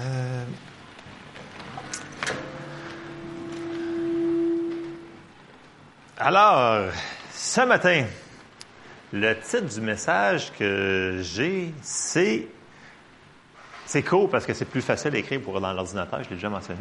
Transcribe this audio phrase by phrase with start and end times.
[0.00, 0.44] Euh,
[6.20, 6.90] Alors,
[7.32, 8.04] ce matin,
[9.12, 12.48] le titre du message que j'ai, c'est
[13.86, 16.50] c'est court parce que c'est plus facile à écrire pour dans l'ordinateur, je l'ai déjà
[16.50, 16.80] mentionné.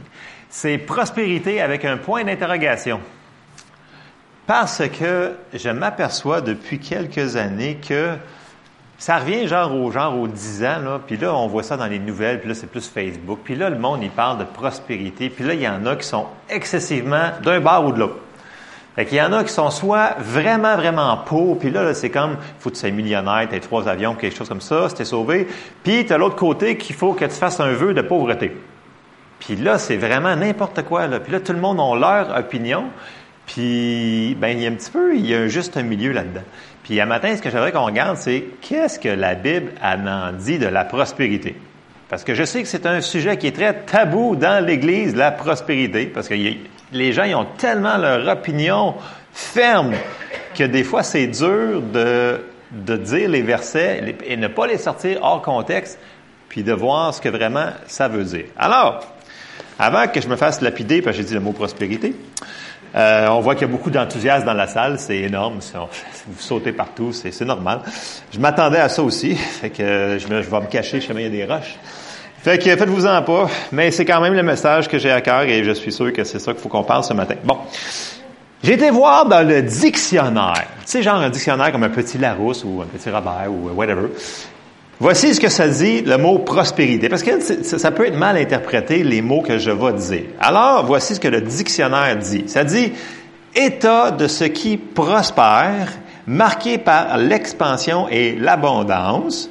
[0.49, 2.99] C'est prospérité avec un point d'interrogation.
[4.45, 8.17] Parce que je m'aperçois depuis quelques années que
[8.97, 11.85] ça revient genre au genre aux 10 ans, là, puis là, on voit ça dans
[11.85, 13.39] les nouvelles, puis là, c'est plus Facebook.
[13.43, 16.07] Puis là, le monde, il parle de prospérité, puis là, il y en a qui
[16.07, 18.17] sont excessivement d'un bar ou de l'autre.
[18.95, 22.31] Fait qu'il y en a qui sont soit vraiment, vraiment pauvres, puis là, c'est comme,
[22.31, 25.47] il faut que tu sois millionnaire, tu trois avions, quelque chose comme ça, c'était sauvé.
[25.83, 28.57] Puis tu as l'autre côté qu'il faut que tu fasses un vœu de pauvreté.
[29.39, 31.05] Puis là, c'est vraiment n'importe quoi.
[31.05, 31.19] Là.
[31.19, 32.85] Puis là, tout le monde a leur opinion.
[33.47, 36.43] Puis, ben, il y a un petit peu, y a juste un milieu là-dedans.
[36.83, 40.59] Puis, à matin, ce que j'aimerais qu'on regarde, c'est qu'est-ce que la Bible en dit
[40.59, 41.55] de la prospérité?
[42.09, 45.31] Parce que je sais que c'est un sujet qui est très tabou dans l'Église, la
[45.31, 46.35] prospérité, parce que
[46.93, 48.95] les gens ils ont tellement leur opinion
[49.33, 49.93] ferme
[50.55, 52.39] que des fois c'est dur de,
[52.71, 55.99] de dire les versets et ne pas les sortir hors contexte,
[56.47, 58.45] puis de voir ce que vraiment ça veut dire.
[58.57, 59.05] Alors,
[59.77, 62.15] avant que je me fasse lapider, parce que j'ai dit le mot prospérité,
[62.97, 65.59] euh, on voit qu'il y a beaucoup d'enthousiasme dans la salle, c'est énorme,
[66.27, 67.81] vous sautez partout, c'est normal.
[68.31, 71.29] Je m'attendais à ça aussi, fait que je, vais me cacher, sais il y a
[71.29, 71.77] des roches.
[72.41, 75.63] Fait que faites-vous-en pas, mais c'est quand même le message que j'ai à cœur et
[75.63, 77.35] je suis sûr que c'est ça qu'il faut qu'on parle ce matin.
[77.43, 77.57] Bon.
[78.63, 80.65] J'ai été voir dans le dictionnaire.
[80.79, 84.07] Tu sais, genre un dictionnaire comme un petit Larousse ou un petit Robert ou whatever.
[84.99, 87.07] Voici ce que ça dit, le mot prospérité.
[87.07, 90.29] Parce que ça peut être mal interprété, les mots que je vais dire.
[90.39, 92.45] Alors, voici ce que le dictionnaire dit.
[92.47, 92.91] Ça dit
[93.53, 95.89] état de ce qui prospère,
[96.25, 99.49] marqué par l'expansion et l'abondance,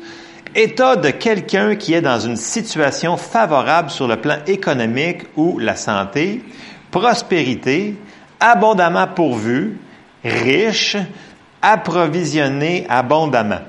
[0.58, 5.76] État de quelqu'un qui est dans une situation favorable sur le plan économique ou la
[5.76, 6.42] santé,
[6.90, 7.94] prospérité,
[8.40, 9.78] abondamment pourvu,
[10.24, 10.96] riche,
[11.60, 13.60] approvisionné abondamment.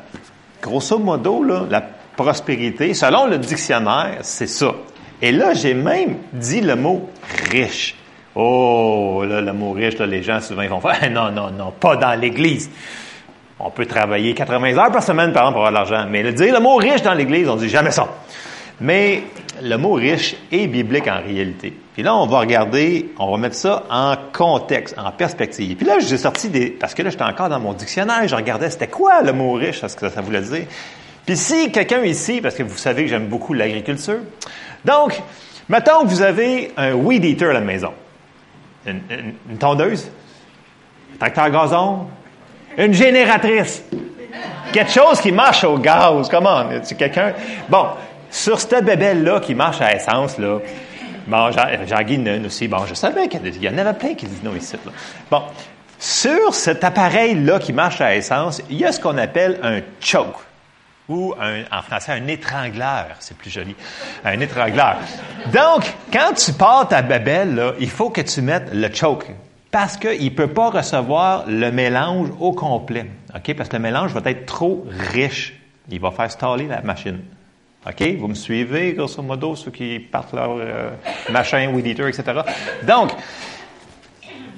[0.61, 1.81] Grosso modo, la
[2.15, 4.73] prospérité, selon le dictionnaire, c'est ça.
[5.21, 7.09] Et là, j'ai même dit le mot
[7.51, 7.95] riche.
[8.35, 11.95] Oh, là, le mot riche, les gens souvent ils vont faire non, non, non, pas
[11.95, 12.69] dans l'Église.
[13.59, 16.07] On peut travailler 80 heures par semaine, par exemple, pour avoir de l'argent.
[16.09, 18.07] Mais le dire le mot riche dans l'Église, on dit jamais ça.
[18.81, 19.23] Mais
[19.63, 21.73] le mot riche est biblique en réalité.
[21.97, 25.75] Puis là, on va regarder, on va mettre ça en contexte, en perspective.
[25.77, 26.67] Puis là, j'ai sorti des...
[26.67, 29.83] Parce que là, j'étais encore dans mon dictionnaire, je regardais c'était quoi le mot riche,
[29.83, 30.67] ce que ça voulait dire.
[31.25, 34.19] Puis si quelqu'un ici, parce que vous savez que j'aime beaucoup l'agriculture,
[34.85, 35.19] donc,
[35.69, 37.93] mettons que vous avez un weed eater à la maison.
[38.85, 40.07] Une, tondeuse,
[41.15, 42.05] un tracteur gazon,
[42.77, 43.83] une génératrice.
[44.71, 46.29] Quelque chose qui marche au gaz.
[46.29, 46.63] Comment?
[46.87, 47.33] Tu quelqu'un?
[47.67, 47.87] Bon,
[48.29, 50.59] sur cette bébelle-là qui marche à essence, là,
[51.27, 54.75] bon, Jean-Guy aussi, bon, je savais qu'il y en avait plein qui disent non ici.
[55.29, 55.43] Bon,
[55.99, 60.37] sur cet appareil-là qui marche à essence, il y a ce qu'on appelle un choke
[61.09, 63.75] ou un, en français un étrangleur, c'est plus joli,
[64.25, 64.97] un étrangleur.
[65.53, 69.33] Donc, quand tu pars ta bébelle, là, il faut que tu mettes le choke
[69.71, 73.05] parce qu'il ne peut pas recevoir le mélange au complet.
[73.35, 73.55] OK?
[73.55, 75.59] Parce que le mélange va être trop riche.
[75.89, 77.19] Il va faire staller la machine.
[77.87, 78.17] OK?
[78.17, 80.89] Vous me suivez, grosso modo, ceux qui partent leur euh,
[81.29, 82.41] machin, weed eater, etc.
[82.85, 83.11] Donc,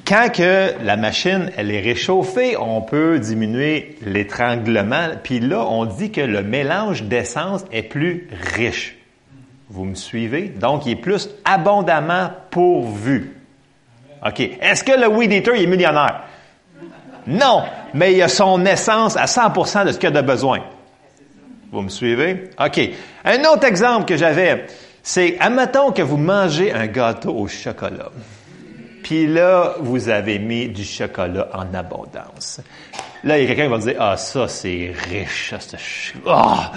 [0.07, 5.09] quand que la machine elle est réchauffée, on peut diminuer l'étranglement.
[5.21, 8.97] Puis là, on dit que le mélange d'essence est plus riche.
[9.69, 10.47] Vous me suivez?
[10.47, 13.35] Donc, il est plus abondamment pourvu.
[14.25, 14.39] OK.
[14.39, 16.23] Est-ce que le weed eater est millionnaire?
[17.27, 17.63] Non,
[17.93, 20.61] mais il a son essence à 100% de ce qu'il a besoin.
[21.71, 22.49] Vous me suivez?
[22.59, 22.79] OK.
[23.25, 24.65] Un autre exemple que j'avais,
[25.03, 28.09] c'est, admettons que vous mangez un gâteau au chocolat.
[29.03, 32.61] Puis là, vous avez mis du chocolat en abondance.
[33.23, 35.77] Là, il y a quelqu'un qui va dire, ah, ça, c'est riche, ça,
[36.27, 36.71] ah!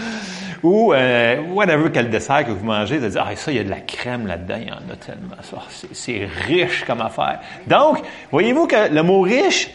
[0.62, 3.64] Ou, euh, whatever quel dessert que vous mangez, vous dire, ah, ça, il y a
[3.64, 5.36] de la crème là-dedans, il y en a tellement.
[5.92, 7.40] C'est riche comme affaire.
[7.66, 7.98] Donc,
[8.30, 9.70] voyez-vous que le mot riche,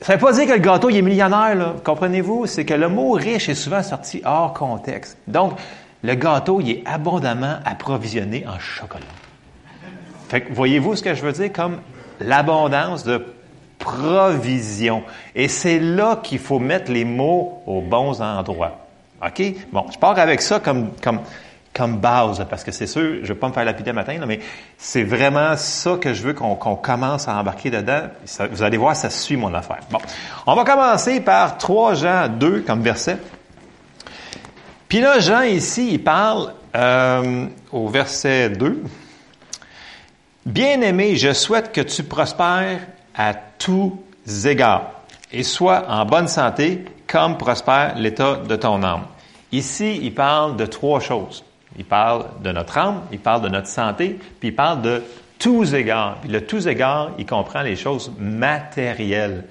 [0.00, 1.74] ça ne veut pas dire que le gâteau, est millionnaire.
[1.84, 2.46] Comprenez-vous?
[2.46, 5.18] C'est que le mot riche est souvent sorti hors contexte.
[5.26, 5.58] Donc,
[6.02, 9.04] le gâteau, il est abondamment approvisionné en chocolat.
[10.28, 11.78] Fait que, voyez-vous ce que je veux dire comme
[12.20, 13.24] l'abondance de
[13.78, 15.02] provision.
[15.34, 18.86] Et c'est là qu'il faut mettre les mots aux bons endroits.
[19.24, 19.42] OK?
[19.72, 21.20] Bon, je pars avec ça comme, comme,
[21.72, 24.40] comme base, parce que c'est sûr, je ne vais pas me faire lapider matin, mais
[24.76, 28.02] c'est vraiment ça que je veux qu'on commence à embarquer dedans.
[28.50, 29.80] vous allez voir, ça suit mon affaire.
[29.90, 29.98] Bon,
[30.46, 33.18] on va commencer par 3 Jean 2 comme verset.
[34.88, 38.82] Puis là, Jean, ici, il parle euh, au verset 2.
[40.44, 42.80] Bien-aimé, je souhaite que tu prospères
[43.14, 43.96] à tous
[44.44, 44.90] égards
[45.32, 49.04] et sois en bonne santé comme prospère l'état de ton âme.
[49.52, 51.44] Ici, il parle de trois choses.
[51.80, 55.02] Il parle de notre âme, il parle de notre santé, puis il parle de
[55.38, 56.18] tous égards.
[56.20, 59.46] Puis le tous égards, il comprend les choses matérielles.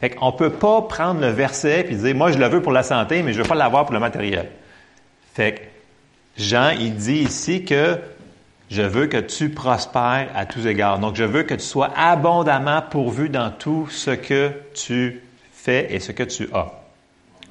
[0.00, 2.82] Fait qu'on peut pas prendre le verset et dire, moi, je le veux pour la
[2.82, 4.50] santé, mais je veux pas l'avoir pour le matériel.
[5.32, 5.60] Fait que
[6.42, 8.00] Jean, il dit ici que
[8.68, 10.98] je veux que tu prospères à tous égards.
[10.98, 15.22] Donc, je veux que tu sois abondamment pourvu dans tout ce que tu
[15.52, 16.72] fais et ce que tu as.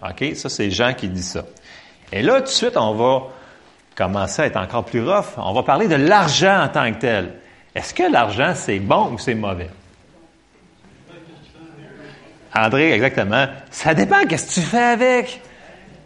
[0.10, 0.36] OK?
[0.36, 1.46] Ça, c'est Jean qui dit ça.
[2.12, 3.30] Et là, tout de suite, on va
[4.00, 5.38] commencer à être encore plus rough.
[5.38, 7.34] On va parler de l'argent en tant que tel.
[7.76, 9.70] Est-ce que l'argent, c'est bon ou c'est mauvais?
[12.56, 13.46] André, exactement.
[13.70, 15.42] Ça dépend qu'est-ce que tu fais avec?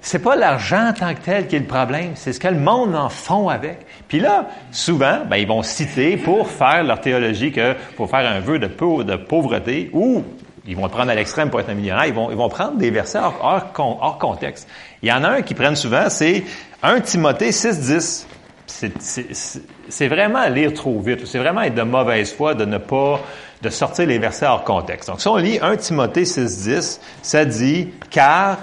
[0.02, 2.60] C'est pas l'argent en tant que tel qui est le problème, c'est ce que le
[2.60, 3.86] monde en font avec.
[4.08, 8.40] Puis là, souvent, ben, ils vont citer pour faire leur théologie que pour faire un
[8.40, 10.24] vœu de pauvreté ou
[10.66, 12.78] ils vont le prendre à l'extrême pour être un millionnaire, ils vont, ils vont prendre
[12.78, 14.68] des versets hors, hors, contexte.
[15.02, 16.44] Il y en a un qui prennent souvent, c'est
[16.82, 18.26] 1 Timothée 6.10.
[19.90, 21.26] C'est vraiment lire trop vite.
[21.26, 23.20] C'est vraiment être de mauvaise foi de ne pas
[23.62, 25.10] de sortir les versets hors contexte.
[25.10, 28.58] Donc, si on lit 1 Timothée 6.10, ça dit, car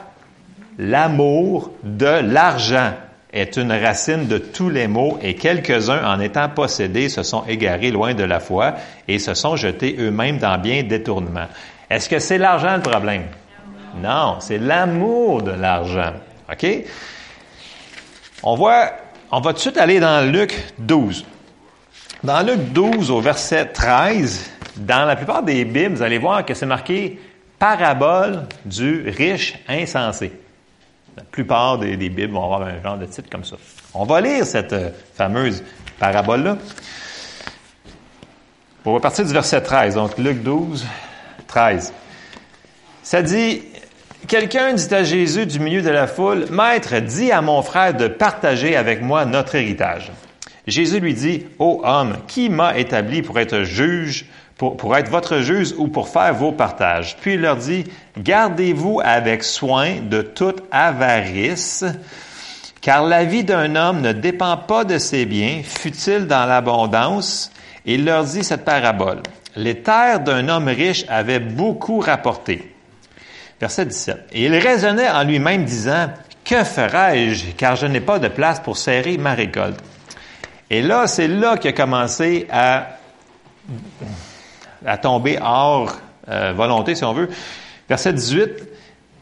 [0.79, 2.93] l'amour de l'argent
[3.33, 7.91] est une racine de tous les maux et quelques-uns, en étant possédés, se sont égarés
[7.91, 8.75] loin de la foi
[9.07, 11.47] et se sont jetés eux-mêmes dans bien détournements.
[11.91, 13.25] Est-ce que c'est l'argent le problème?
[13.97, 16.13] Non, c'est l'amour de l'argent.
[16.51, 16.67] OK?
[18.45, 18.93] On voit,
[19.33, 21.27] va tout de suite aller dans Luc 12.
[22.23, 26.55] Dans Luc 12, au verset 13, dans la plupart des Bibles, vous allez voir que
[26.55, 27.21] c'est marqué
[27.59, 30.33] parabole du riche insensé.
[31.17, 33.57] La plupart des, Bibles vont avoir un genre de titre comme ça.
[33.95, 35.63] On va lire cette euh, fameuse
[35.99, 36.57] parabole-là.
[38.85, 40.87] On va partir du verset 13, donc Luc 12,
[41.51, 41.93] 13.
[43.03, 43.63] Ça dit,
[44.29, 48.07] quelqu'un dit à Jésus du milieu de la foule, Maître, dis à mon frère de
[48.07, 50.13] partager avec moi notre héritage.
[50.69, 54.27] Jésus lui dit, Ô homme, qui m'a établi pour être juge,
[54.57, 57.17] pour, pour, être votre juge ou pour faire vos partages?
[57.21, 57.85] Puis il leur dit,
[58.17, 61.85] Gardez-vous avec soin de toute avarice,
[62.81, 67.51] car la vie d'un homme ne dépend pas de ses biens, fut-il dans l'abondance.
[67.87, 69.23] Et il leur dit cette parabole.
[69.61, 72.75] Les terres d'un homme riche avaient beaucoup rapporté.
[73.61, 74.29] Verset 17.
[74.33, 76.09] Et il raisonnait en lui-même disant,
[76.45, 79.79] Que ferai-je, car je n'ai pas de place pour serrer ma récolte?
[80.71, 82.97] Et là, c'est là qu'il a commencé à,
[84.87, 85.95] à tomber hors
[86.31, 87.29] euh, volonté, si on veut.
[87.87, 88.70] Verset 18,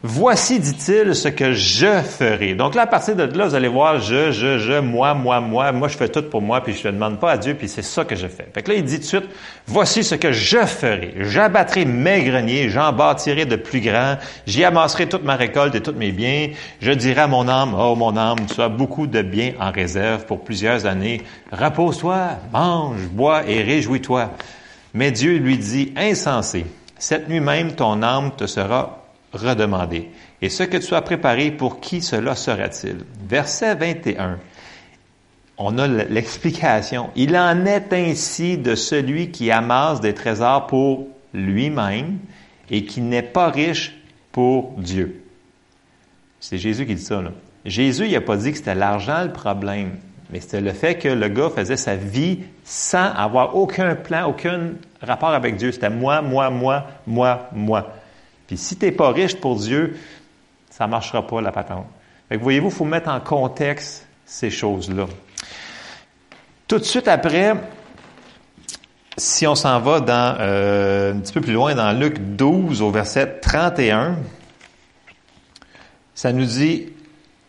[0.01, 2.55] Voici, dit-il, ce que je ferai.
[2.55, 5.73] Donc là, à partir de là, vous allez voir, je, je, je, moi, moi, moi,
[5.73, 7.81] moi, je fais tout pour moi, puis je ne demande pas à Dieu, puis c'est
[7.81, 8.47] ça que je fais.
[8.53, 9.29] Fait que là, il dit tout de suite,
[9.67, 11.15] voici ce que je ferai.
[11.17, 14.15] J'abattrai mes greniers, j'en bâtirai de plus grands,
[14.47, 16.47] j'y amasserai toute ma récolte et tous mes biens.
[16.79, 20.25] Je dirai à mon âme, oh mon âme, tu as beaucoup de biens en réserve
[20.25, 21.23] pour plusieurs années.
[21.51, 24.31] Repose-toi, mange, bois et réjouis-toi.
[24.93, 26.65] Mais Dieu lui dit, insensé,
[26.97, 28.99] cette nuit même, ton âme te sera
[29.33, 30.09] redemander.
[30.41, 32.97] Et ce que tu as préparé, pour qui cela sera-t-il?
[33.27, 34.39] Verset 21.
[35.57, 37.09] On a l'explication.
[37.15, 42.19] Il en est ainsi de celui qui amasse des trésors pour lui-même
[42.71, 43.99] et qui n'est pas riche
[44.31, 45.23] pour Dieu.
[46.39, 47.21] C'est Jésus qui dit ça.
[47.65, 49.97] Jésus, il n'a pas dit que c'était l'argent le problème,
[50.31, 54.71] mais c'était le fait que le gars faisait sa vie sans avoir aucun plan, aucun
[55.01, 55.71] rapport avec Dieu.
[55.73, 57.98] C'était moi, moi, moi, moi, moi.
[58.49, 59.95] Puis si tu n'es pas riche pour Dieu,
[60.71, 61.85] ça ne marchera pas la patente.
[62.31, 65.05] Voyez-vous, il faut mettre en contexte ces choses-là.
[66.67, 67.53] Tout de suite après,
[69.17, 72.89] si on s'en va dans euh, un petit peu plus loin dans Luc 12 au
[72.89, 74.17] verset 31,
[76.15, 76.87] ça nous dit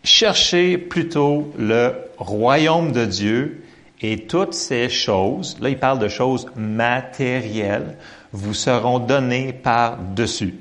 [0.04, 3.64] cherchez plutôt le royaume de Dieu
[4.02, 7.96] et toutes ces choses, là il parle de choses matérielles,
[8.32, 10.56] vous seront données par-dessus.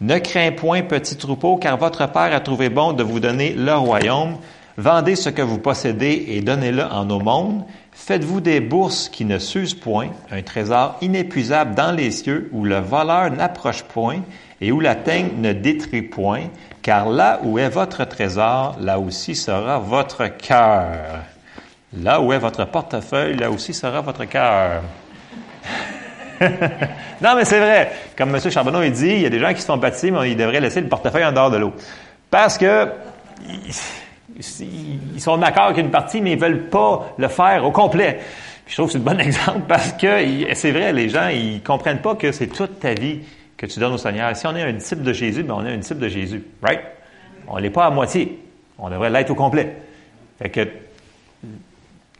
[0.00, 3.74] Ne crains point, petit troupeau, car votre Père a trouvé bon de vous donner le
[3.74, 4.36] royaume.
[4.76, 7.64] Vendez ce que vous possédez et donnez-le en aumône.
[7.92, 12.76] Faites-vous des bourses qui ne s'usent point, un trésor inépuisable dans les cieux, où le
[12.76, 14.20] voleur n'approche point
[14.60, 16.42] et où la teigne ne détruit point,
[16.82, 21.24] car là où est votre trésor, là aussi sera votre cœur.
[21.98, 24.82] Là où est votre portefeuille, là aussi sera votre cœur.
[27.22, 27.92] non, mais c'est vrai.
[28.16, 28.50] Comme M.
[28.50, 30.80] Charbonneau il dit, il y a des gens qui se font mais ils devraient laisser
[30.80, 31.72] le portefeuille en dehors de l'eau.
[32.30, 32.88] Parce que
[34.38, 38.20] ils sont d'accord qu'une partie, mais ils veulent pas le faire au complet.
[38.66, 42.00] je trouve que c'est un bon exemple parce que c'est vrai, les gens, ils comprennent
[42.00, 43.20] pas que c'est toute ta vie
[43.56, 44.36] que tu donnes au Seigneur.
[44.36, 46.80] Si on est un disciple de Jésus, ben on est un disciple de Jésus, right?
[47.48, 48.38] On l'est pas à moitié.
[48.78, 49.76] On devrait l'être au complet.
[50.38, 50.68] Fait que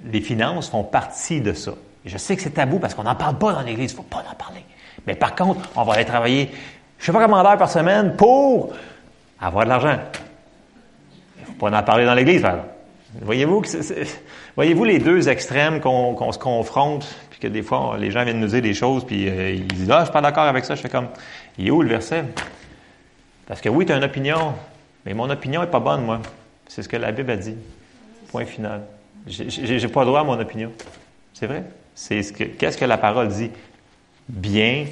[0.04, 1.72] les finances font partie de ça.
[2.06, 3.90] Je sais que c'est tabou parce qu'on n'en parle pas dans l'Église.
[3.90, 4.64] Il ne faut pas en parler.
[5.06, 6.50] Mais par contre, on va aller travailler,
[6.98, 8.72] je ne sais pas combien d'heures par semaine pour
[9.40, 9.98] avoir de l'argent.
[11.36, 12.44] Il ne faut pas en parler dans l'Église,
[13.22, 13.62] Voyez-vous
[14.56, 18.48] voyez-vous les deux extrêmes qu'on se confronte, puis que des fois, les gens viennent nous
[18.48, 20.74] dire des choses, puis euh, ils disent, ah, je suis pas d'accord avec ça.
[20.74, 21.08] Je fais comme,
[21.56, 22.24] il est où le verset?
[23.46, 24.52] Parce que oui, tu as une opinion,
[25.06, 26.20] mais mon opinion n'est pas bonne, moi.
[26.68, 27.56] C'est ce que la Bible a dit.
[28.28, 28.82] Point final.
[29.26, 30.72] J'ai pas droit à mon opinion.
[31.32, 31.64] C'est vrai?
[31.96, 33.50] C'est ce que, qu'est-ce que la parole dit?
[34.28, 34.84] Bien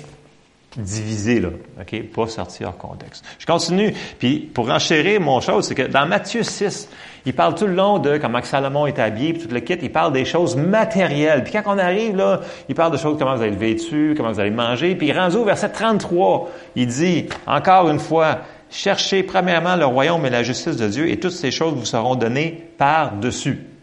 [0.77, 1.51] divisé, là.
[1.81, 2.03] OK?
[2.05, 3.25] Pas sorti hors contexte.
[3.39, 3.95] Je continue.
[4.19, 6.89] Puis, pour enchérir mon chose, c'est que dans Matthieu 6,
[7.27, 9.77] il parle tout le long de comment Salomon est habillé, puis tout le kit.
[9.83, 11.45] Il parle des choses matérielles.
[11.45, 14.41] Puis quand on arrive, là, il parle de choses comment vous allez vêtu, comment vous
[14.41, 14.95] allez manger.
[14.97, 16.51] Puis, il rend au verset 33.
[16.75, 18.39] Il dit, encore une fois,
[18.71, 22.15] cherchez premièrement le royaume et la justice de Dieu, et toutes ces choses vous seront
[22.15, 23.74] données par-dessus.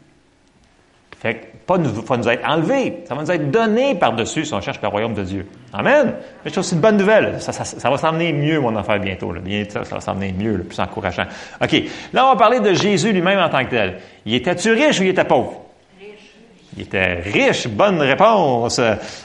[1.21, 4.53] Fait que, pas nous, va nous être enlevé, ça va nous être donné par-dessus si
[4.55, 5.45] on cherche le royaume de Dieu.
[5.71, 6.15] Amen.
[6.43, 7.39] Mais je trouve que c'est une bonne nouvelle.
[7.39, 9.31] Ça, ça, ça va s'emmener mieux, mon affaire, bientôt.
[9.31, 9.39] Là.
[9.39, 11.27] Bientôt, ça va s'emmener mieux, le plus encourageant.
[11.61, 11.83] OK.
[12.11, 13.99] Là, on va parler de Jésus lui-même en tant que tel.
[14.25, 15.61] Il était-tu riche ou il était pauvre?
[15.99, 16.31] Riche.
[16.75, 17.67] Il était riche.
[17.67, 18.81] Bonne réponse.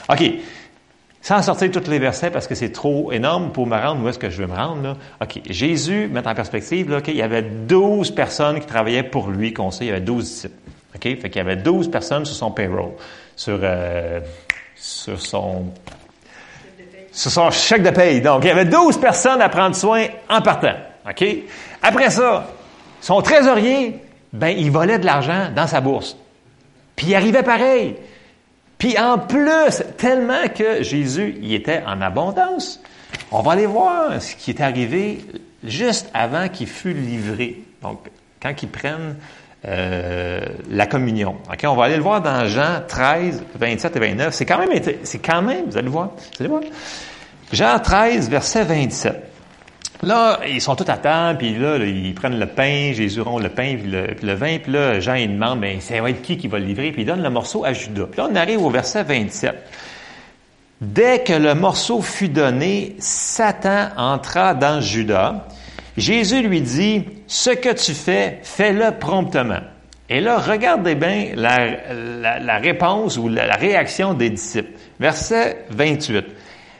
[0.07, 0.31] OK.
[1.19, 4.19] Sans sortir tous les versets parce que c'est trop énorme pour me rendre où est-ce
[4.19, 4.83] que je veux me rendre.
[4.83, 4.97] Là.
[5.23, 5.41] OK.
[5.49, 9.71] Jésus, mettre en perspective, là, il y avait 12 personnes qui travaillaient pour lui, qu'on
[9.71, 10.66] sait, il y avait 12 disciples.
[10.97, 11.03] OK?
[11.03, 12.91] Fait qu'il y avait 12 personnes sur son payroll,
[13.35, 14.19] sur, euh,
[14.75, 15.71] sur son
[17.51, 18.21] chèque de paye.
[18.21, 20.75] Donc, il y avait 12 personnes à prendre soin en partant.
[21.09, 21.25] OK?
[21.81, 22.47] Après ça,
[23.01, 23.99] son trésorier,
[24.33, 26.17] ben, il volait de l'argent dans sa bourse.
[26.95, 27.95] Puis il arrivait pareil.
[28.77, 32.81] Puis en plus, tellement que Jésus, il était en abondance.
[33.31, 35.25] On va aller voir ce qui est arrivé
[35.63, 37.63] juste avant qu'il fût livré.
[37.81, 38.09] Donc,
[38.41, 39.15] quand ils prennent
[39.67, 41.35] euh, la communion.
[41.63, 44.33] On va aller le voir dans Jean 13, 27 et 29.
[44.33, 44.69] C'est quand même,
[45.03, 46.61] c'est quand même, vous allez voir, vous allez voir.
[47.51, 49.23] Jean 13, verset 27.
[50.03, 53.49] Là, ils sont tous à table, puis là, ils prennent le pain, Jésus rompt le
[53.49, 56.47] pain, puis le, vin, puis là, Jean, il demande, ben, ça va être qui qui
[56.47, 58.05] va le livrer, puis il donne le morceau à Judas.
[58.11, 59.55] Puis là, on arrive au verset 27.
[60.79, 65.47] Dès que le morceau fut donné, Satan entra dans Judas.
[65.97, 69.61] Jésus lui dit, ce que tu fais, fais-le promptement.
[70.09, 74.71] Et là, regardez bien la, la réponse ou la réaction des disciples.
[74.99, 76.25] Verset 28.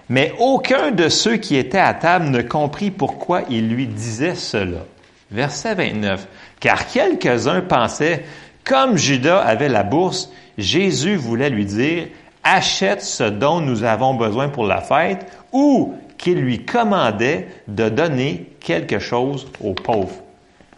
[0.10, 4.86] Mais aucun de ceux qui étaient à table ne comprit pourquoi il lui disait cela.
[5.32, 6.28] Verset 29.
[6.60, 8.24] Car quelques-uns pensaient,
[8.64, 12.08] comme Judas avait la bourse, Jésus voulait lui dire,
[12.44, 18.52] achète ce dont nous avons besoin pour la fête, ou qu'il lui commandait de donner
[18.60, 20.24] quelque chose aux pauvres.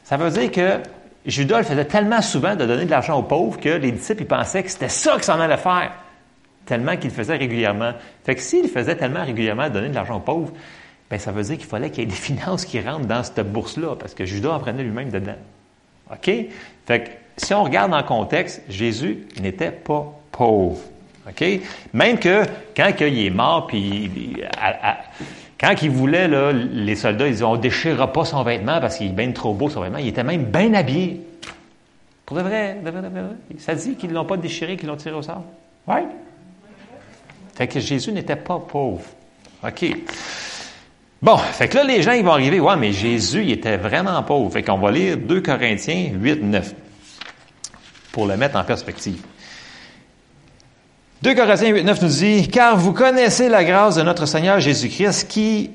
[0.04, 0.80] Ça veut dire que
[1.26, 4.64] Judas le faisait tellement souvent de donner de l'argent aux pauvres que les disciples pensaient
[4.64, 5.92] que c'était ça que s'en allait faire
[6.70, 7.94] tellement qu'il faisait régulièrement.
[8.24, 10.54] Fait que s'il faisait tellement régulièrement donner de l'argent aux pauvres,
[11.10, 13.52] ben ça veut dire qu'il fallait qu'il y ait des finances qui rentrent dans cette
[13.52, 15.38] bourse-là, parce que Judas en prenait lui-même dedans.
[16.12, 16.32] OK?
[16.86, 20.80] Fait que si on regarde en contexte, Jésus n'était pas pauvre.
[21.30, 21.46] OK?
[21.94, 22.44] Même que
[22.76, 24.38] quand il est mort, puis
[25.60, 29.08] quand il voulait, là, les soldats, ils disaient on déchirera pas son vêtement parce qu'il
[29.08, 30.00] est bien trop beau son vêtement.
[30.00, 31.22] Il était même bien habillé.
[32.26, 33.22] Pour de vrai, de vrai, de vrai.
[33.58, 35.44] Ça dit qu'ils ne l'ont pas déchiré, qu'ils l'ont tiré au sort.
[35.88, 36.06] Ouais?
[37.56, 39.02] Fait que Jésus n'était pas pauvre.
[39.64, 39.86] OK.
[41.22, 44.24] Bon, fait que là, les gens, ils vont arriver, ouais, mais Jésus, il était vraiment
[44.24, 44.50] pauvre.
[44.52, 46.74] Fait qu'on va lire 2 Corinthiens 8, 9
[48.14, 49.22] pour le mettre en perspective.
[51.22, 55.28] 2 Corinthiens 8, 9 nous dit, car vous connaissez la grâce de notre Seigneur Jésus-Christ
[55.28, 55.70] qui,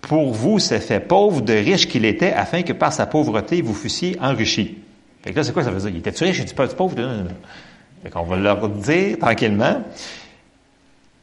[0.00, 3.74] pour vous, s'est fait pauvre de riche qu'il était, afin que par sa pauvreté, vous
[3.74, 4.78] fussiez enrichis.
[5.22, 5.90] Fait que là, c'est quoi ça veut dire?
[5.90, 6.38] Il était-tu riche?
[6.38, 6.96] Il était pas pauvre?
[8.02, 9.84] Fait qu'on va leur dire tranquillement.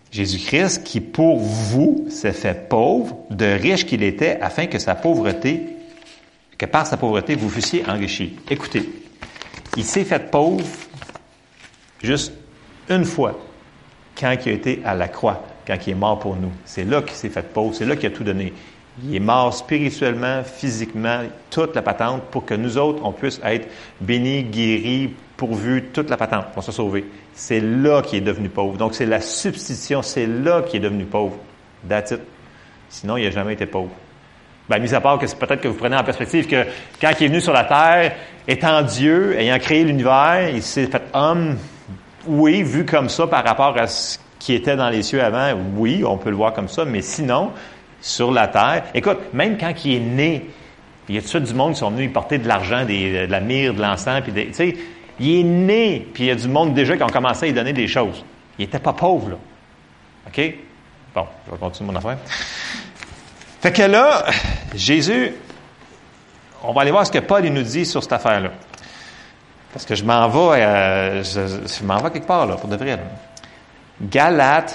[0.09, 5.63] Jésus-Christ qui pour vous s'est fait pauvre, de riche qu'il était, afin que sa pauvreté,
[6.57, 8.37] que par sa pauvreté vous fussiez enrichis.
[8.49, 8.89] Écoutez,
[9.75, 10.63] il s'est fait pauvre
[12.01, 12.31] juste
[12.89, 13.37] une fois,
[14.19, 16.51] quand il a été à la croix, quand il est mort pour nous.
[16.65, 18.53] C'est là qu'il s'est fait pauvre, c'est là qu'il a tout donné.
[19.03, 23.67] Il est mort spirituellement, physiquement, toute la patente pour que nous autres, on puisse être
[23.99, 27.05] bénis, guéris, pourvus, toute la patente pour se sauver.
[27.33, 28.77] C'est là qu'il est devenu pauvre.
[28.77, 31.35] Donc, c'est la substitution, c'est là qu'il est devenu pauvre.
[31.89, 32.21] That's it.
[32.87, 33.91] Sinon, il n'a jamais été pauvre.
[34.69, 36.65] Ben, mis à part que c'est peut-être que vous prenez en perspective que
[36.99, 38.13] quand il est venu sur la terre,
[38.47, 41.57] étant Dieu, ayant créé l'univers, il s'est fait homme,
[42.27, 46.03] oui, vu comme ça par rapport à ce qui était dans les cieux avant, oui,
[46.05, 47.51] on peut le voir comme ça, mais sinon,
[48.01, 50.49] sur la terre, écoute, même quand il est né,
[51.07, 53.25] il y a tout ça du monde qui sont venus y porter de l'argent, de
[53.25, 54.75] la myrrhe, de l'encens, puis tu sais,
[55.19, 57.53] il est né, puis il y a du monde déjà qui ont commencé à lui
[57.53, 58.23] donner des choses.
[58.57, 59.35] Il n'était pas pauvre, là.
[60.27, 60.55] OK?
[61.13, 62.17] Bon, je vais continuer mon affaire.
[63.61, 64.25] Fait que là,
[64.75, 65.31] Jésus,
[66.63, 68.51] on va aller voir ce que Paul nous dit sur cette affaire-là.
[69.75, 72.97] Parce que je m'en vais, euh, je, m'en vais quelque part, là, pour de vrai.
[74.01, 74.73] Galates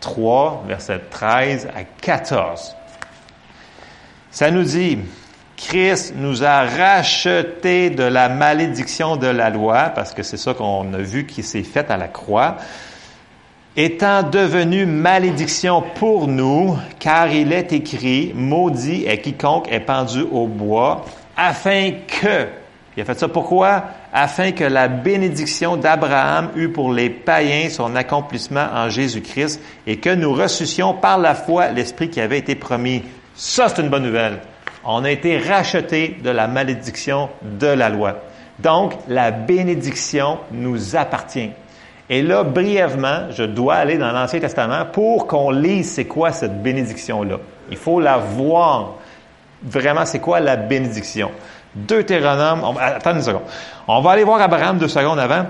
[0.00, 2.74] 3, verset 13 à 14.
[4.32, 4.98] Ça nous dit,
[5.56, 10.92] Christ nous a rachetés de la malédiction de la loi, parce que c'est ça qu'on
[10.92, 12.56] a vu qui s'est fait à la croix,
[13.76, 20.48] étant devenu malédiction pour nous, car il est écrit, maudit est quiconque est pendu au
[20.48, 21.04] bois,
[21.36, 22.63] afin que,
[22.96, 23.84] il a fait ça pourquoi?
[24.12, 30.10] Afin que la bénédiction d'Abraham eût pour les païens son accomplissement en Jésus-Christ et que
[30.10, 33.02] nous ressuscions par la foi l'Esprit qui avait été promis.
[33.34, 34.38] Ça, c'est une bonne nouvelle.
[34.84, 38.18] On a été rachetés de la malédiction de la loi.
[38.60, 41.50] Donc, la bénédiction nous appartient.
[42.08, 46.62] Et là, brièvement, je dois aller dans l'Ancien Testament pour qu'on lise c'est quoi cette
[46.62, 47.38] bénédiction-là.
[47.70, 48.94] Il faut la voir.
[49.62, 51.30] Vraiment, c'est quoi la bénédiction?
[51.74, 53.42] Deutéronome, on, attends une seconde.
[53.88, 55.46] On va aller voir Abraham deux secondes avant,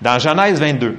[0.00, 0.96] dans Genèse 22.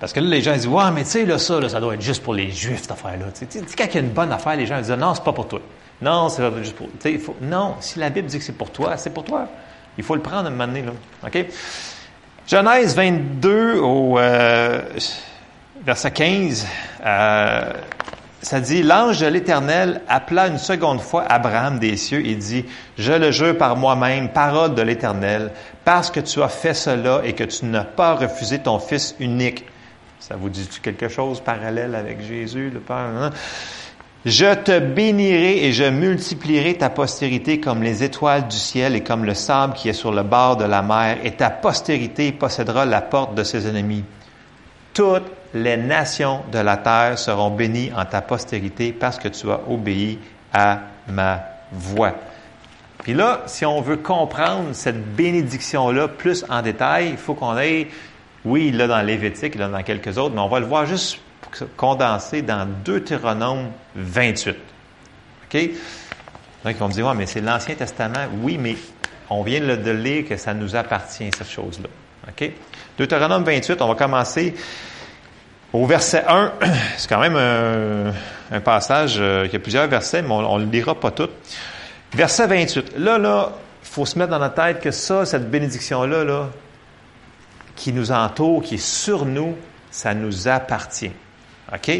[0.00, 2.02] Parce que là, les gens disent, ouais, mais tu sais, là, ça, ça doit être
[2.02, 3.26] juste pour les Juifs, cette affaire-là.
[3.36, 5.32] Tu sais, quand il y a une bonne affaire, les gens disent, non, c'est pas
[5.32, 5.60] pour toi.
[6.00, 6.88] Non, c'est juste pour.
[7.42, 9.48] Non, si la Bible dit que c'est pour toi, c'est pour toi.
[9.96, 10.92] Il faut le prendre à un moment donné, là.
[11.26, 11.46] OK?
[12.46, 14.80] Genèse 22 au euh,
[15.84, 16.66] verset 15,
[17.04, 17.72] euh,
[18.40, 22.64] ça dit, l'ange de l'Éternel appela une seconde fois Abraham des cieux et dit,
[22.96, 25.50] je le jure par moi-même, parole de l'Éternel,
[25.84, 29.64] parce que tu as fait cela et que tu n'as pas refusé ton Fils unique.
[30.20, 32.96] Ça vous dit-tu quelque chose parallèle avec Jésus, le Père?
[32.96, 33.30] Hein?
[34.24, 39.24] Je te bénirai et je multiplierai ta postérité comme les étoiles du ciel et comme
[39.24, 43.00] le sable qui est sur le bord de la mer, et ta postérité possédera la
[43.00, 44.04] porte de ses ennemis.
[45.54, 50.18] Les nations de la terre seront bénies en ta postérité parce que tu as obéi
[50.52, 51.40] à ma
[51.72, 52.14] voix.
[53.02, 57.86] Puis là, si on veut comprendre cette bénédiction-là plus en détail, il faut qu'on aille,
[58.44, 61.18] oui, l'a dans Lévitique, l'a dans quelques autres, mais on va le voir juste
[61.76, 64.56] condensé dans Deutéronome 28.
[65.44, 65.70] OK?
[66.64, 68.26] Donc, on me dit, ouais, mais c'est l'Ancien Testament.
[68.42, 68.76] Oui, mais
[69.30, 71.88] on vient de lire que ça nous appartient, cette chose-là.
[72.28, 72.50] OK?
[72.98, 74.54] Deutéronome 28, on va commencer
[75.72, 76.52] au verset 1.
[76.96, 80.94] C'est quand même un, passage euh, qui a plusieurs versets, mais on ne le lira
[80.94, 81.28] pas tout.
[82.14, 82.94] Verset 28.
[82.96, 83.52] Là, là,
[83.82, 86.48] il faut se mettre dans la tête que ça, cette bénédiction-là, là,
[87.76, 89.56] qui nous entoure, qui est sur nous,
[89.90, 91.12] ça nous appartient.
[91.72, 91.90] OK?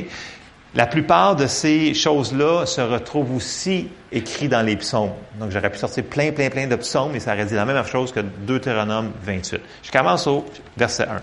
[0.75, 5.13] La plupart de ces choses-là se retrouvent aussi écrites dans les psaumes.
[5.39, 7.83] Donc, j'aurais pu sortir plein, plein, plein de psaumes, mais ça aurait dit la même
[7.85, 9.61] chose que Deutéronome 28.
[9.83, 10.45] Je commence au
[10.77, 11.21] verset 1.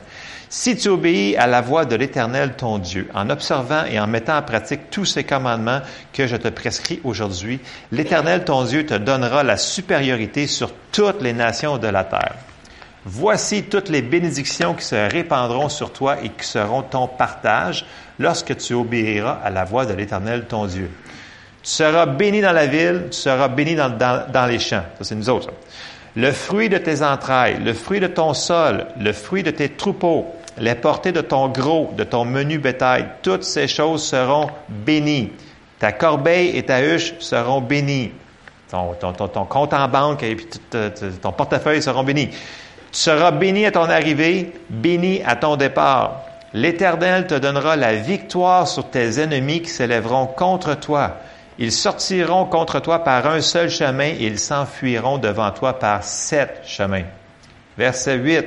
[0.49, 4.37] Si tu obéis à la voix de l'Éternel ton Dieu, en observant et en mettant
[4.37, 5.81] en pratique tous ces commandements
[6.13, 7.59] que je te prescris aujourd'hui,
[7.91, 12.35] l'Éternel ton Dieu te donnera la supériorité sur toutes les nations de la terre.
[13.07, 17.85] Voici toutes les bénédictions qui se répandront sur toi et qui seront ton partage
[18.17, 20.89] lorsque tu obéiras à la voix de l'Éternel, ton Dieu.
[21.61, 24.83] Tu seras béni dans la ville, tu seras béni dans, les champs.
[24.97, 25.49] Ça, c'est nous autres.
[26.15, 30.25] Le fruit de tes entrailles, le fruit de ton sol, le fruit de tes troupeaux,
[30.57, 35.31] les portées de ton gros, de ton menu bétail, toutes ces choses seront bénies.
[35.77, 38.11] Ta corbeille et ta huche seront bénies.
[38.71, 40.47] Ton, ton, ton, compte en banque et puis
[41.21, 42.29] ton portefeuille seront bénis.
[42.29, 42.37] Tu
[43.01, 46.21] seras béni à ton arrivée, béni à ton départ.
[46.53, 51.17] L'Éternel te donnera la victoire sur tes ennemis qui s'élèveront contre toi.
[51.57, 56.61] Ils sortiront contre toi par un seul chemin et ils s'enfuiront devant toi par sept
[56.65, 57.05] chemins.
[57.77, 58.45] Verset 8.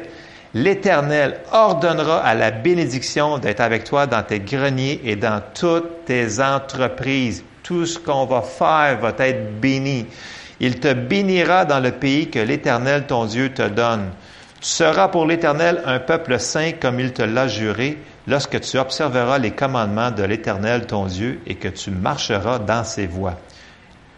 [0.55, 6.41] L'Éternel ordonnera à la bénédiction d'être avec toi dans tes greniers et dans toutes tes
[6.41, 7.45] entreprises.
[7.63, 10.07] Tout ce qu'on va faire va être béni.
[10.61, 14.11] Il te bénira dans le pays que l'Éternel ton Dieu te donne.
[14.61, 19.39] Tu seras pour l'Éternel un peuple saint comme il te l'a juré, lorsque tu observeras
[19.39, 23.39] les commandements de l'Éternel ton Dieu et que tu marcheras dans ses voies.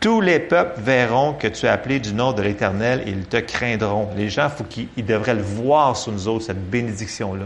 [0.00, 3.36] Tous les peuples verront que tu es appelé du nom de l'Éternel et ils te
[3.36, 4.08] craindront.
[4.16, 4.64] Les gens, faut
[4.96, 7.44] devraient le voir sur nous autres, cette bénédiction-là.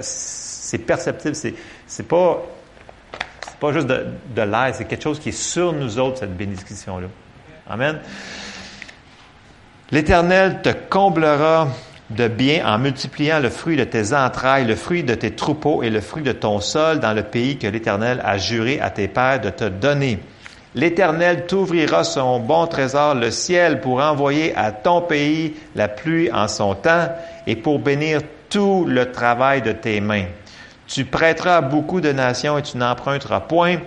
[0.00, 2.42] C'est perceptible, c'est, pas,
[3.60, 7.08] pas juste de, de l'air, c'est quelque chose qui est sur nous autres, cette bénédiction-là.
[7.68, 7.98] Amen.
[9.90, 11.68] L'Éternel te comblera
[12.10, 15.90] de bien en multipliant le fruit de tes entrailles, le fruit de tes troupeaux et
[15.90, 19.40] le fruit de ton sol dans le pays que l'Éternel a juré à tes pères
[19.40, 20.20] de te donner.
[20.74, 26.48] L'Éternel t'ouvrira son bon trésor, le ciel, pour envoyer à ton pays la pluie en
[26.48, 27.08] son temps
[27.46, 30.26] et pour bénir tout le travail de tes mains.
[30.86, 33.78] Tu prêteras beaucoup de nations et tu n'emprunteras point.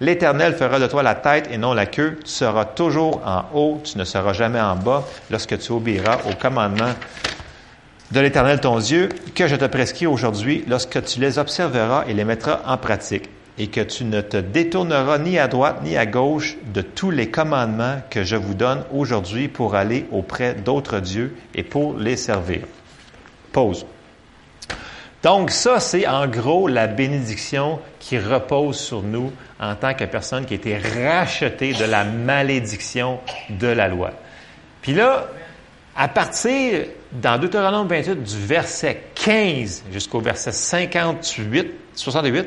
[0.00, 2.18] L'Éternel fera de toi la tête et non la queue.
[2.22, 6.34] Tu seras toujours en haut, tu ne seras jamais en bas lorsque tu obéiras au
[6.34, 6.92] commandement
[8.12, 12.24] de l'Éternel ton Dieu que je te prescris aujourd'hui lorsque tu les observeras et les
[12.24, 16.56] mettras en pratique et que tu ne te détourneras ni à droite ni à gauche
[16.72, 21.62] de tous les commandements que je vous donne aujourd'hui pour aller auprès d'autres dieux et
[21.62, 22.60] pour les servir.
[23.52, 23.86] Pause.
[25.22, 30.44] Donc ça, c'est en gros la bénédiction qui repose sur nous en tant que personne
[30.44, 33.18] qui a été rachetée de la malédiction
[33.50, 34.12] de la loi.
[34.82, 35.26] Puis là,
[35.96, 42.46] à partir, dans Deutéronome 28, du verset 15 jusqu'au verset 58, 68,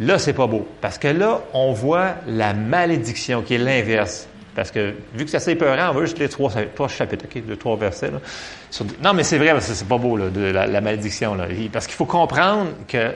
[0.00, 0.68] là, c'est pas beau.
[0.80, 4.28] Parce que là, on voit la malédiction qui est l'inverse.
[4.54, 6.50] Parce que, vu que c'est assez peurant, on va juste les trois,
[6.88, 8.10] chapitres, OK, les trois versets.
[8.10, 8.20] Là.
[9.02, 11.34] non, mais c'est vrai, parce que c'est pas beau, là, de la, malédiction.
[11.34, 11.46] Là.
[11.72, 13.14] Parce qu'il faut comprendre que,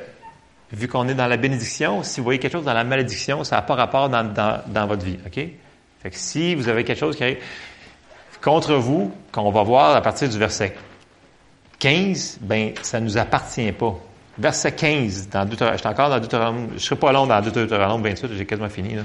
[0.73, 3.57] vu qu'on est dans la bénédiction, si vous voyez quelque chose dans la malédiction, ça
[3.57, 5.35] n'a pas rapport dans, dans, dans, votre vie, OK?
[5.35, 7.39] Fait que si vous avez quelque chose qui arrive
[8.43, 10.75] contre vous, qu'on va voir à partir du verset
[11.79, 13.99] 15, ben ça ne nous appartient pas.
[14.39, 17.41] Verset 15, dans Deutéronome, je suis encore dans Deutéronome, je ne serai pas long dans
[17.41, 18.97] Deutéronome 28, j'ai quasiment fini.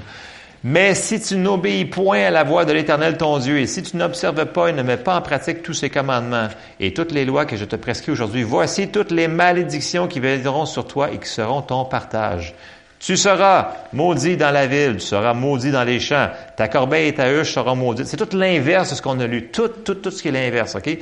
[0.64, 3.96] Mais si tu n'obéis point à la voix de l'Éternel ton Dieu, et si tu
[3.96, 6.48] n'observes pas et ne mets pas en pratique tous ses commandements
[6.80, 10.66] et toutes les lois que je te prescris aujourd'hui, voici toutes les malédictions qui viendront
[10.66, 12.54] sur toi et qui seront ton partage.
[13.00, 17.14] Tu seras maudit dans la ville, tu seras maudit dans les champs, ta corbeille et
[17.14, 18.06] ta huche seront maudites.
[18.06, 20.74] C'est tout l'inverse de ce qu'on a lu, tout, tout, tout ce qui est l'inverse,
[20.74, 20.98] OK?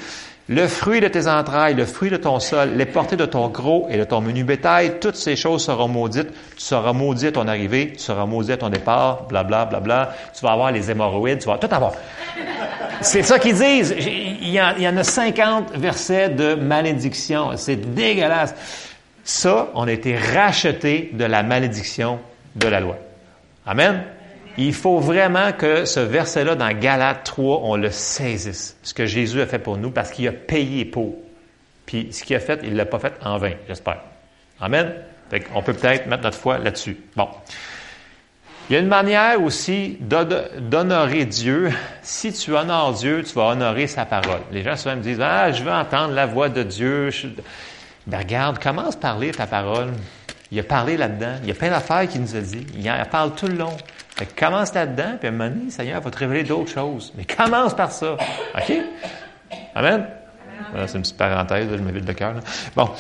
[0.49, 3.89] Le fruit de tes entrailles, le fruit de ton sol, les portées de ton gros
[3.91, 6.31] et de ton menu bétail, toutes ces choses seront maudites.
[6.57, 10.05] Tu seras maudit à ton arrivée, tu seras maudit à ton départ, blablabla, bla, bla,
[10.05, 10.15] bla.
[10.39, 11.95] Tu vas avoir les hémorroïdes, tu vas tout avoir.
[13.01, 13.93] C'est ça qu'ils disent.
[13.99, 17.57] Il y, en, il y en a 50 versets de malédiction.
[17.57, 18.55] C'est dégueulasse.
[19.27, 22.21] Ça, on a été racheté de la malédiction
[22.55, 22.97] de la loi.
[23.67, 24.05] Amen?
[24.57, 28.77] Il faut vraiment que ce verset-là dans Galates 3, on le saisisse.
[28.85, 31.17] Ce que Jésus a fait pour nous parce qu'il a payé pour.
[31.87, 33.99] Puis ce qu'il a fait, il ne l'a pas fait en vain, j'espère.
[34.61, 34.95] Amen?
[35.57, 36.97] on peut peut-être mettre notre foi là-dessus.
[37.17, 37.29] Bon.
[38.71, 41.73] Il y a une manière aussi d'honorer Dieu.
[42.03, 44.43] Si tu honores Dieu, tu vas honorer sa parole.
[44.53, 47.11] Les gens souvent me disent, ah, je veux entendre la voix de Dieu.
[48.07, 49.93] Ben regarde, commence par lire ta parole.
[50.53, 51.37] Il a parlé là-dedans.
[51.43, 52.65] Il y a plein d'affaires qu'il nous a dit.
[52.77, 53.77] Il en parle tout le long.
[54.17, 57.13] Fait commence là-dedans, puis à un moment donné, Seigneur va te révéler d'autres choses.
[57.17, 58.17] Mais commence par ça.
[58.57, 58.73] OK?
[59.75, 60.07] Amen?
[60.87, 62.35] c'est une petite parenthèse, je me vide le cœur.
[62.75, 62.91] Bon.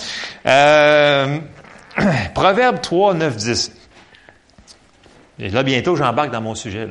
[0.46, 1.38] Euh,
[2.34, 3.72] Proverbe 3, 9, 10.
[5.38, 6.88] Et là, bientôt, j'embarque dans mon sujet.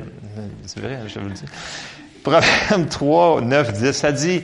[0.66, 1.44] C'est vrai, je vous le dis.
[2.22, 4.42] Proverbe 3, 9, 10, ça dit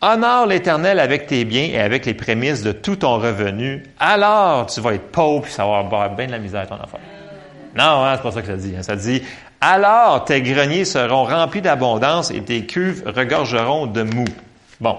[0.00, 3.82] Honore l'Éternel avec tes biens et avec les prémices de tout ton revenu.
[3.98, 7.00] Alors, tu vas être pauvre et ça va avoir bien de la misère ton affaire.
[7.74, 8.74] Non, hein, c'est pas ça que ça dit.
[8.78, 8.82] Hein.
[8.82, 9.22] Ça dit,
[9.60, 14.24] alors tes greniers seront remplis d'abondance et tes cuves regorgeront de mou.
[14.80, 14.98] Bon.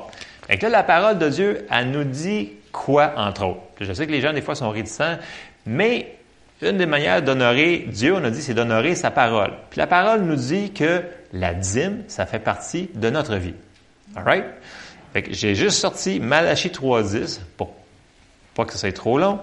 [0.49, 3.61] Et là, la parole de Dieu, elle nous dit quoi, entre autres?
[3.79, 5.17] Je sais que les gens, des fois, sont réticents,
[5.65, 6.13] mais
[6.61, 9.51] une des manières d'honorer Dieu, on a dit, c'est d'honorer sa parole.
[9.69, 13.53] Puis la parole nous dit que la dîme, ça fait partie de notre vie.
[14.17, 14.45] All right?
[15.15, 17.73] J'ai juste sorti Malachie 3.10 pour
[18.53, 19.39] pas que ça soit trop long.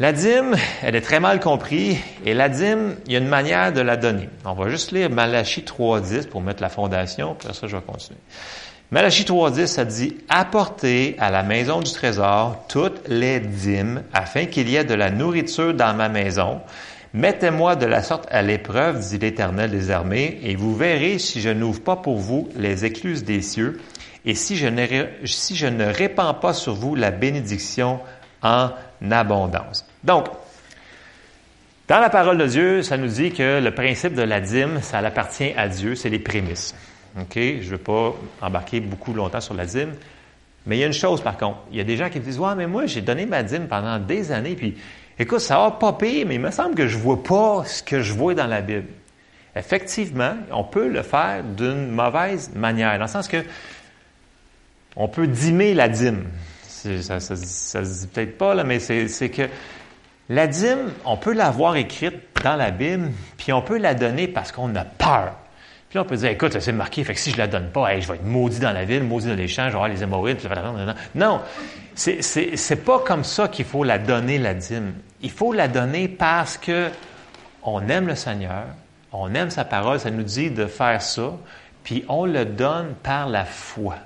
[0.00, 3.72] La dîme, elle est très mal comprise, et la dîme, il y a une manière
[3.72, 4.28] de la donner.
[4.44, 7.82] On va juste lire Malachie 3.10 pour mettre la fondation, puis après ça, je vais
[7.82, 8.18] continuer.
[8.90, 14.68] Malachie 3.10, ça dit «Apportez à la maison du trésor toutes les dîmes, afin qu'il
[14.68, 16.60] y ait de la nourriture dans ma maison.
[17.12, 21.50] Mettez-moi de la sorte à l'épreuve, dit l'Éternel des armées, et vous verrez si je
[21.50, 23.80] n'ouvre pas pour vous les écluses des cieux,
[24.24, 28.00] et si je ne, ne répands pas sur vous la bénédiction
[28.42, 28.70] en
[29.10, 29.86] abondance.
[30.02, 30.26] Donc,
[31.88, 34.98] dans la parole de Dieu, ça nous dit que le principe de la dîme, ça
[34.98, 36.74] appartient à Dieu, c'est les prémices.
[37.20, 37.34] OK?
[37.34, 39.92] Je ne veux pas embarquer beaucoup longtemps sur la dîme.
[40.66, 41.58] Mais il y a une chose, par contre.
[41.70, 43.68] Il y a des gens qui me disent, ouais, mais moi, j'ai donné ma dîme
[43.68, 44.78] pendant des années, puis,
[45.18, 48.00] écoute, ça va pas pire, mais il me semble que je vois pas ce que
[48.00, 48.88] je vois dans la Bible.
[49.54, 53.44] Effectivement, on peut le faire d'une mauvaise manière, dans le sens que
[54.96, 56.26] on peut dîmer la dîme
[57.02, 59.48] ça, ça, se dit peut-être pas, mais c'est que
[60.28, 64.52] La dîme, on peut l'avoir écrite dans la Bible, puis on peut la donner parce
[64.52, 65.34] qu'on a peur.
[65.90, 68.08] Puis on peut dire, écoute, c'est marqué, fait que si je la donne pas, je
[68.08, 70.38] vais être maudit dans la ville, maudit dans les champs, je vais avoir les hémorroïdes.
[71.14, 71.40] Non,
[71.94, 74.94] c'est, c'est, c'est pas comme ça qu'il faut la donner, la dîme.
[75.20, 76.88] Il faut la donner parce que
[77.62, 78.64] on aime le Seigneur,
[79.12, 81.32] on aime sa parole, ça nous dit de faire ça,
[81.82, 83.96] puis on le donne par la foi.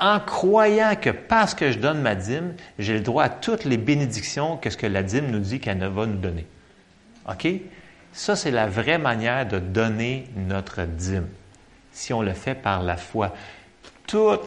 [0.00, 3.76] En croyant que parce que je donne ma dîme, j'ai le droit à toutes les
[3.76, 6.46] bénédictions que ce que la dîme nous dit qu'elle va nous donner.
[7.28, 7.46] OK?
[8.12, 11.28] Ça, c'est la vraie manière de donner notre dîme,
[11.92, 13.34] si on le fait par la foi.
[14.06, 14.38] Tout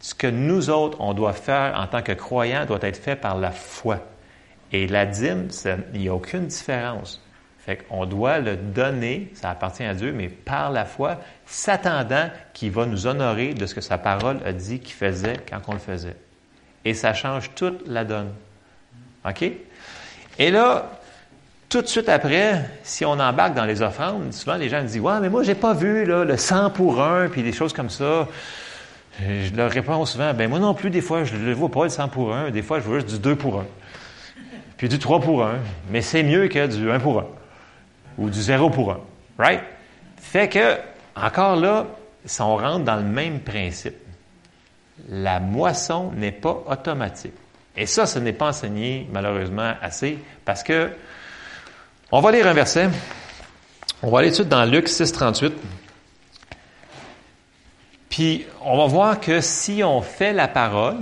[0.00, 3.38] ce que nous autres, on doit faire en tant que croyants doit être fait par
[3.38, 4.00] la foi.
[4.72, 5.48] Et la dîme,
[5.92, 7.23] il n'y a aucune différence.
[7.64, 12.70] Fait qu'on doit le donner, ça appartient à Dieu, mais par la foi, s'attendant qu'il
[12.70, 15.78] va nous honorer de ce que sa parole a dit qu'il faisait quand on le
[15.78, 16.16] faisait.
[16.84, 18.32] Et ça change toute la donne.
[19.26, 19.50] OK?
[20.38, 20.90] Et là,
[21.70, 25.00] tout de suite après, si on embarque dans les offrandes, souvent les gens me disent
[25.00, 28.28] Ouais, mais moi, j'ai pas vu le 100 pour un, puis des choses comme ça.
[29.18, 31.84] je leur réponds souvent Ben, moi non plus, des fois, je ne le vois pas
[31.84, 32.50] le 100 pour un.
[32.50, 33.64] Des fois, je vois juste du 2 pour 1.
[34.76, 35.54] Puis du 3 pour 1.
[35.90, 37.26] Mais c'est mieux que du 1 pour 1
[38.18, 39.00] ou du zéro pour un.
[39.38, 39.62] Right?
[40.16, 40.78] Fait que,
[41.16, 41.86] encore là,
[42.24, 43.96] si on rentre dans le même principe,
[45.08, 47.34] la moisson n'est pas automatique.
[47.76, 50.90] Et ça, ce n'est pas enseigné, malheureusement, assez, parce que,
[52.12, 52.88] on va lire un verset.
[54.02, 55.52] On va aller tout de suite dans Luc 6, 38.
[58.08, 60.98] Puis, on va voir que si on fait la parole,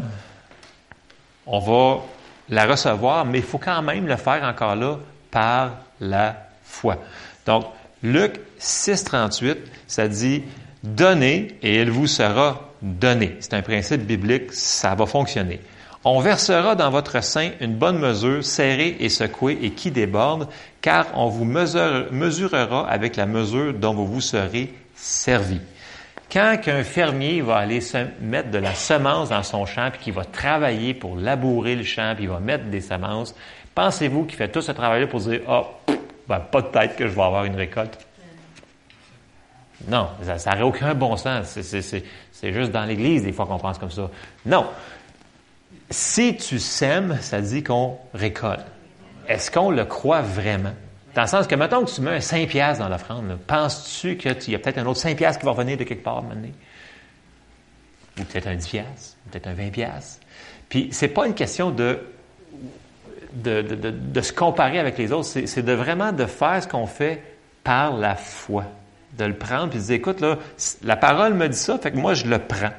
[1.47, 2.03] on va
[2.49, 4.99] la recevoir, mais il faut quand même le faire encore là
[5.31, 6.37] par la
[7.47, 7.67] Donc,
[8.03, 10.43] Luc 6, 38, ça dit
[10.83, 13.37] Donnez et il vous sera donné.
[13.41, 15.61] C'est un principe biblique, ça va fonctionner.
[16.05, 20.49] On versera dans votre sein une bonne mesure, serrée et secouée et qui déborde,
[20.81, 25.61] car on vous mesurera avec la mesure dont vous vous serez servi.
[26.33, 30.13] Quand un fermier va aller se mettre de la semence dans son champ, puis qu'il
[30.15, 33.35] va travailler pour labourer le champ, puis il va mettre des semences,
[33.75, 35.65] pensez-vous qu'il fait tout ce travail-là pour dire, ah,
[36.41, 37.99] ben, tête que je vais avoir une récolte.
[39.89, 41.59] Non, ça n'aurait aucun bon sens.
[41.61, 44.11] C'est juste dans l'Église, des fois, qu'on pense comme ça.
[44.47, 44.67] Non.
[45.91, 48.65] Si tu sèmes, ça dit qu'on récolte.
[49.29, 50.73] Est-ce qu'on le croit vraiment?
[51.15, 54.53] Dans le sens que, mettons que tu mets un 5 piastres dans l'offrande, penses-tu qu'il
[54.53, 56.49] y a peut-être un autre 5 piastres qui va revenir de quelque part maintenant?
[58.19, 60.21] Ou peut-être un 10 piastres, peut-être un 20 piastres.
[60.69, 62.01] Puis, c'est pas une question de
[63.35, 67.23] de, se comparer avec les autres, c'est de vraiment de faire ce qu'on fait
[67.65, 68.65] par la foi.
[69.19, 70.39] De le prendre puis de dire, écoute, là,
[70.83, 72.73] la parole me dit ça, fait que moi, je le prends.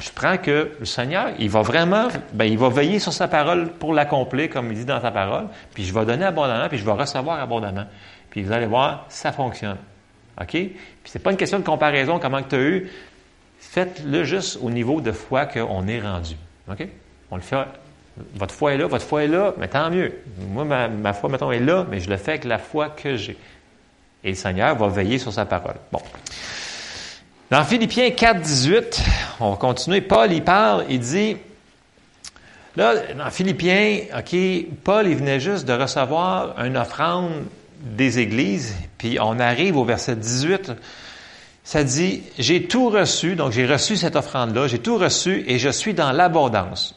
[0.00, 3.70] Je prends que le Seigneur, il va vraiment, ben, il va veiller sur sa parole
[3.72, 6.84] pour l'accomplir, comme il dit dans sa parole, puis je vais donner abondamment, puis je
[6.84, 7.86] vais recevoir abondamment.
[8.30, 9.76] Puis vous allez voir, ça fonctionne.
[10.40, 10.50] OK?
[10.50, 12.90] Puis c'est pas une question de comparaison, comment tu as eu.
[13.60, 16.34] Faites-le juste au niveau de foi qu'on est rendu.
[16.68, 16.88] OK?
[17.30, 17.64] On le fait
[18.34, 20.12] votre foi est là, votre foi est là, mais tant mieux.
[20.50, 23.36] Moi, ma, foi, mettons, est là, mais je le fais avec la foi que j'ai.
[24.22, 25.76] Et le Seigneur va veiller sur sa parole.
[25.90, 26.00] Bon.
[27.50, 29.02] Dans Philippiens 4, 18,
[29.40, 30.00] on va continuer.
[30.00, 31.36] Paul, il parle, il dit,
[32.76, 34.36] là, dans Philippiens, OK,
[34.82, 37.44] Paul, il venait juste de recevoir une offrande
[37.80, 40.72] des églises, puis on arrive au verset 18,
[41.64, 45.68] ça dit, j'ai tout reçu, donc j'ai reçu cette offrande-là, j'ai tout reçu et je
[45.68, 46.94] suis dans l'abondance.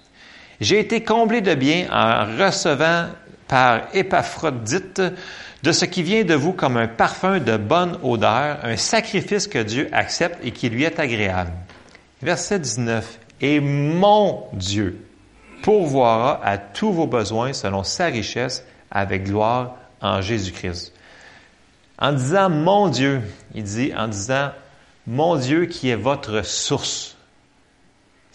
[0.60, 3.08] J'ai été comblé de bien en recevant
[3.48, 5.02] par Épaphrodite
[5.64, 9.60] de ce qui vient de vous comme un parfum de bonne odeur, un sacrifice que
[9.60, 11.52] Dieu accepte et qui lui est agréable.
[12.22, 13.20] Verset 19.
[13.42, 15.06] Et mon Dieu
[15.62, 20.94] pourvoira à tous vos besoins selon sa richesse avec gloire en Jésus-Christ.
[22.00, 23.22] En disant mon Dieu,
[23.54, 24.52] il dit en disant
[25.06, 27.17] mon Dieu qui est votre source.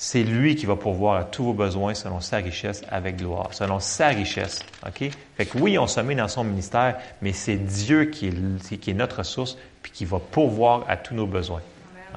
[0.05, 3.79] C'est lui qui va pourvoir à tous vos besoins selon sa richesse avec gloire, selon
[3.79, 4.59] sa richesse.
[4.85, 5.09] OK?
[5.37, 9.23] Fait que oui, on se met dans son ministère, mais c'est Dieu qui est, notre
[9.23, 11.61] source puis qui va pourvoir à tous nos besoins.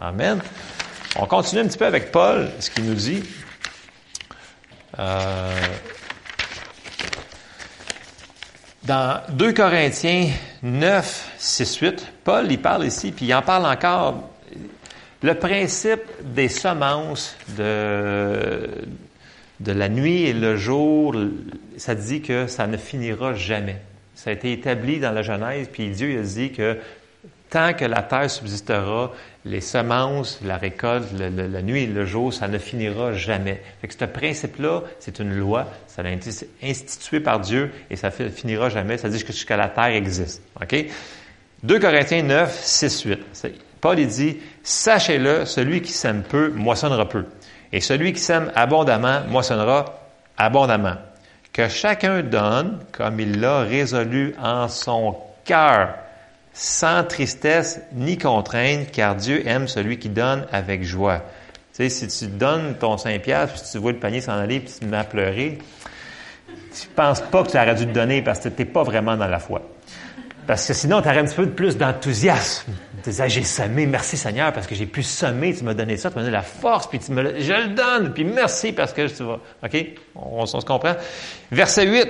[0.01, 0.41] Amen.
[1.19, 3.21] On continue un petit peu avec Paul, ce qu'il nous dit.
[4.97, 5.67] Euh,
[8.83, 10.31] dans 2 Corinthiens
[10.63, 14.34] 9, 6, 8, Paul, il parle ici, puis il en parle encore
[15.25, 18.69] le principe des semences de,
[19.65, 21.15] la nuit et le jour,
[21.77, 23.77] ça dit que ça ne finira jamais.
[24.13, 26.77] Ça a été établi dans la Genèse, puis Dieu a dit que
[27.49, 29.13] tant que la terre subsistera,
[29.45, 33.63] les semences, la récolte, la nuit et le jour, ça ne finira jamais.
[33.81, 36.29] Fait que ce principe-là, c'est une loi, ça a été
[36.61, 38.99] institué par Dieu et ça ne finira jamais.
[38.99, 40.43] Ça dit que la terre existe.
[40.61, 40.85] OK?
[41.63, 43.19] 2 Corinthiens 9, 6, 8.
[43.85, 47.25] Paul dit, sachez-le, celui qui sème peu moissonnera peu.
[47.71, 49.99] Et celui qui sème abondamment moissonnera
[50.39, 50.95] abondamment.
[51.53, 55.89] Que chacun donne comme il l'a résolu en son cœur
[56.51, 61.21] sans tristesse ni contrainte, car Dieu aime celui qui donne avec joie.
[61.75, 64.61] Tu sais, si tu donnes ton 5 piastres, puis tu vois le panier s'en aller,
[64.61, 65.59] puis tu te mets à pleurer,
[66.47, 69.15] tu penses pas que tu aurais dû te donner parce que tu n'es pas vraiment
[69.15, 69.61] dans la foi.
[70.47, 72.71] Parce que sinon, tu aurais un petit peu plus d'enthousiasme.
[73.03, 76.09] Tu disais, j'ai semé, merci Seigneur, parce que j'ai pu semer, tu m'as donné ça,
[76.09, 79.07] tu m'as donné la force, puis tu me je le donne, puis merci parce que
[79.07, 79.39] tu vas.
[79.63, 79.85] OK?
[80.15, 80.95] On, se comprend?
[81.51, 82.07] Verset 8.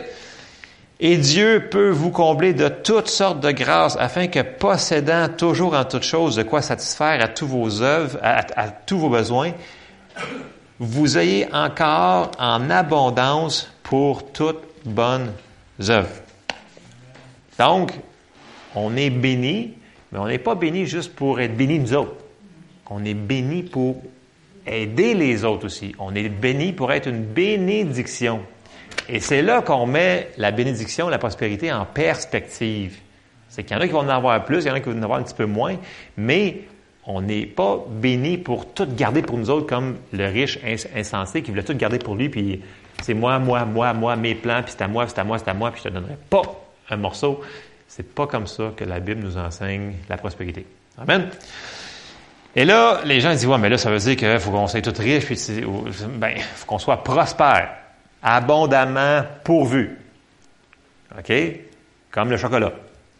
[1.02, 5.84] Et Dieu peut vous combler de toutes sortes de grâces afin que possédant toujours en
[5.84, 9.52] toutes choses de quoi satisfaire à tous vos œuvres, à, tous vos besoins,
[10.80, 15.34] vous ayez encore en abondance pour toutes bonnes
[15.90, 16.08] œuvres.
[17.60, 17.92] Donc,
[18.76, 19.74] on est béni,
[20.12, 22.16] mais on n'est pas béni juste pour être béni nous autres.
[22.90, 24.02] On est béni pour
[24.68, 25.96] aider les autres aussi.
[26.00, 28.42] On est béni pour être une bénédiction.
[29.10, 33.00] Et c'est là qu'on met la bénédiction, la prospérité en perspective.
[33.50, 34.90] C'est qu'il y en a qui vont en avoir plus, il y en a qui
[34.90, 35.76] vont en avoir un petit peu moins,
[36.18, 36.62] mais
[37.06, 40.60] on n'est pas béni pour tout garder pour nous autres comme le riche
[40.96, 42.62] insensé qui voulait tout garder pour lui, puis
[43.02, 45.50] c'est moi, moi, moi, moi, mes plans, puis c'est à moi, c'est à moi, c'est
[45.50, 46.42] à moi, puis je te donnerai pas
[46.90, 47.42] un morceau.
[47.88, 50.66] C'est pas comme ça que la Bible nous enseigne la prospérité.
[50.98, 51.30] Amen.
[52.56, 54.82] Et là, les gens disent, ouais, mais là, ça veut dire qu'il faut qu'on soit
[54.82, 55.38] tout riche, puis
[56.18, 57.70] ben, faut qu'on soit prospère
[58.24, 59.98] abondamment pourvu.
[61.18, 61.34] OK?
[62.12, 62.72] Comme le chocolat.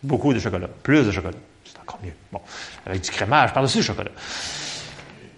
[0.02, 0.68] Beaucoup de chocolat.
[0.84, 1.38] Plus de chocolat.
[1.66, 2.14] C'est encore mieux.
[2.32, 2.42] Bon.
[2.86, 4.12] Avec du crémage par-dessus le chocolat.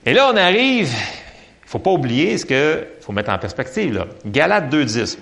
[0.05, 4.05] Et là, on arrive, il faut pas oublier ce que, faut mettre en perspective, là.
[4.25, 5.17] Galates 2.10.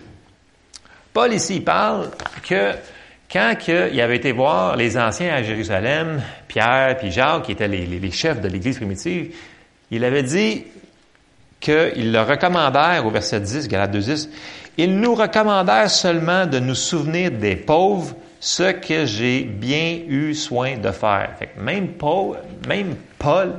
[1.14, 2.12] Paul ici, il parle
[2.48, 2.74] que
[3.32, 8.12] quand il avait été voir les anciens à Jérusalem, Pierre puis Jacques, qui étaient les,
[8.12, 9.36] chefs de l'Église primitive,
[9.92, 10.66] il avait dit,
[11.60, 14.30] qu'ils le recommandèrent au verset 10, Galate 2.10,
[14.78, 20.78] ils nous recommandèrent seulement de nous souvenir des pauvres, ce que j'ai bien eu soin
[20.78, 21.32] de faire.
[21.58, 23.54] même Paul, même Paul,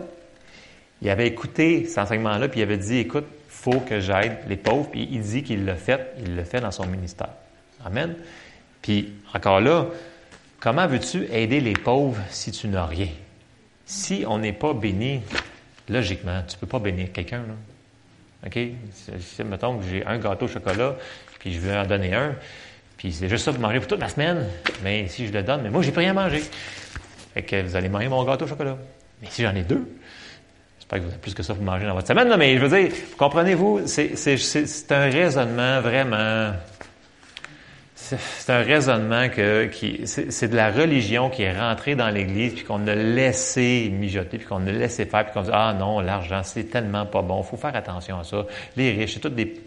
[1.02, 4.88] il avait écouté cet enseignement-là, puis il avait dit, écoute, faut que j'aide les pauvres,
[4.90, 7.30] puis il dit qu'il le fait, il le fait dans son ministère.
[7.84, 8.14] Amen.
[8.82, 9.86] Puis encore là,
[10.60, 13.08] comment veux-tu aider les pauvres si tu n'as rien?
[13.84, 15.20] Si on n'est pas béni,
[15.88, 17.38] logiquement, tu ne peux pas bénir quelqu'un.
[17.38, 17.54] Là.
[18.46, 18.58] OK?
[19.20, 20.96] Si, mettons que j'ai un gâteau au chocolat,
[21.38, 22.34] puis je veux en donner un,
[22.96, 24.46] puis c'est juste ça pour manger pour toute la semaine,
[24.82, 26.42] mais si je le donne, mais moi, j'ai pas rien à manger.
[27.34, 28.76] Fait que vous allez manger mon gâteau au chocolat.
[29.20, 29.86] Mais si j'en ai deux,
[30.78, 32.78] j'espère que vous avez plus que ça pour manger dans votre semaine, mais je veux
[32.80, 36.52] dire, comprenez-vous, c'est un raisonnement vraiment
[38.38, 42.64] c'est un raisonnement que, qui, c'est de la religion qui est rentrée dans l'Église, puis
[42.64, 46.42] qu'on a laissé mijoter, puis qu'on a laissé faire, puis qu'on dit ah non, l'argent
[46.42, 48.46] c'est tellement pas bon, faut faire attention à ça.
[48.76, 49.62] Les riches, c'est tout des,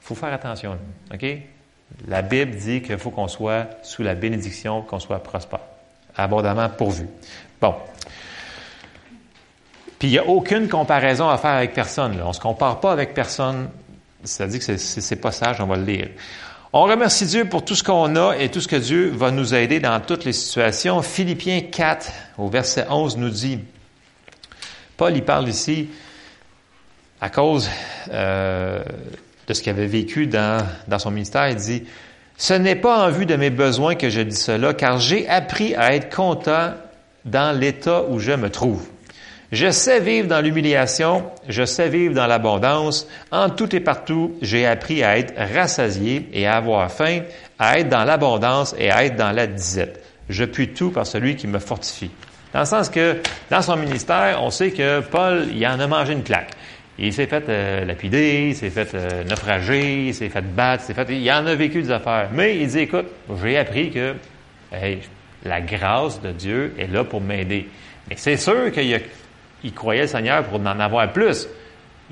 [0.00, 0.78] faut faire attention,
[1.12, 1.26] ok?
[2.06, 5.60] La Bible dit qu'il faut qu'on soit sous la bénédiction, qu'on soit prospère,
[6.16, 7.06] abondamment pourvu.
[7.60, 7.74] Bon.
[9.98, 12.16] Puis il n'y a aucune comparaison à faire avec personne.
[12.16, 12.24] Là.
[12.24, 13.68] On ne se compare pas avec personne.
[14.24, 16.08] Ça dit que c'est pas sage, on va le lire.
[16.72, 19.56] On remercie Dieu pour tout ce qu'on a et tout ce que Dieu va nous
[19.56, 21.02] aider dans toutes les situations.
[21.02, 23.58] Philippiens 4, au verset 11, nous dit,
[24.96, 25.88] Paul y parle ici
[27.20, 27.68] à cause
[28.12, 28.84] euh,
[29.48, 31.48] de ce qu'il avait vécu dans, dans son ministère.
[31.48, 31.82] Il dit,
[32.36, 35.74] Ce n'est pas en vue de mes besoins que je dis cela, car j'ai appris
[35.74, 36.74] à être content
[37.24, 38.86] dans l'état où je me trouve.
[39.52, 43.08] Je sais vivre dans l'humiliation, je sais vivre dans l'abondance.
[43.32, 47.22] En tout et partout, j'ai appris à être rassasié et à avoir faim,
[47.58, 50.04] à être dans l'abondance et à être dans la disette.
[50.28, 52.12] Je puis tout par celui qui me fortifie.
[52.52, 56.12] Dans le sens que, dans son ministère, on sait que Paul, il en a mangé
[56.12, 56.50] une claque.
[56.96, 60.94] Il s'est fait euh, lapider, il s'est fait euh, naufrager, il s'est fait battre, il
[60.94, 61.12] s'est fait...
[61.12, 62.28] Il en a vécu des affaires.
[62.32, 63.06] Mais il dit, écoute,
[63.42, 64.14] j'ai appris que
[65.44, 67.68] la grâce de Dieu est là pour m'aider.
[68.08, 68.98] Mais c'est sûr qu'il y a
[69.64, 71.48] il croyait le Seigneur pour en avoir plus.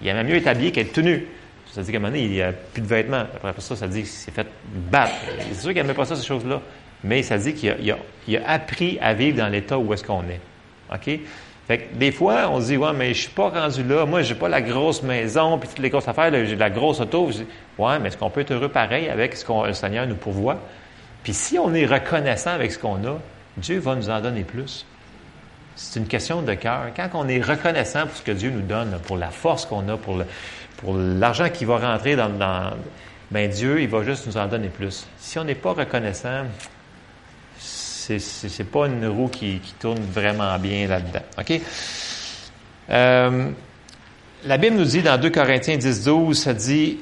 [0.02, 1.26] Il aimait mieux être habillé qu'être tenu.
[1.72, 3.24] Ça dit qu'à un moment donné, il n'y a plus de vêtements.
[3.42, 4.46] Après ça, ça dit qu'il s'est fait
[4.90, 5.14] battre.
[5.48, 6.60] C'est sûr qu'il n'aimait pas ça, ces choses-là.
[7.04, 10.40] Mais ça dit qu'il a, appris à vivre dans l'état où est-ce qu'on est.
[10.92, 11.20] OK?
[11.66, 14.06] Fait que des fois, on se dit, ouais, mais je suis pas rendu là.
[14.06, 17.28] Moi, j'ai pas la grosse maison, puis toutes les grosses affaires, j'ai la grosse auto.
[17.30, 17.46] Je dis,
[17.76, 20.58] ouais, mais est-ce qu'on peut être heureux pareil avec ce que le Seigneur nous pourvoit?
[21.22, 23.18] Puis si on est reconnaissant avec ce qu'on a,
[23.58, 24.86] Dieu va nous en donner plus.
[25.80, 26.90] C'est une question de cœur.
[26.96, 29.96] Quand on est reconnaissant pour ce que Dieu nous donne, pour la force qu'on a,
[29.96, 30.18] pour,
[30.96, 32.72] l'argent qui va rentrer dans, dans
[33.30, 35.06] ben Dieu, il va juste nous en donner plus.
[35.18, 36.46] Si on n'est pas reconnaissant,
[37.58, 41.22] c'est, c'est, pas une roue qui, qui tourne vraiment bien là-dedans.
[41.38, 41.60] OK?
[42.90, 43.50] Euh,
[44.44, 46.98] la Bible nous dit dans 2 Corinthiens 10, 12, ça dit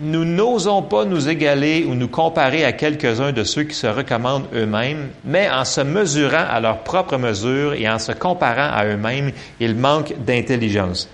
[0.00, 4.46] nous n'osons pas nous égaler ou nous comparer à quelques-uns de ceux qui se recommandent
[4.54, 9.32] eux-mêmes, mais en se mesurant à leur propre mesure et en se comparant à eux-mêmes,
[9.58, 11.08] ils manquent d'intelligence.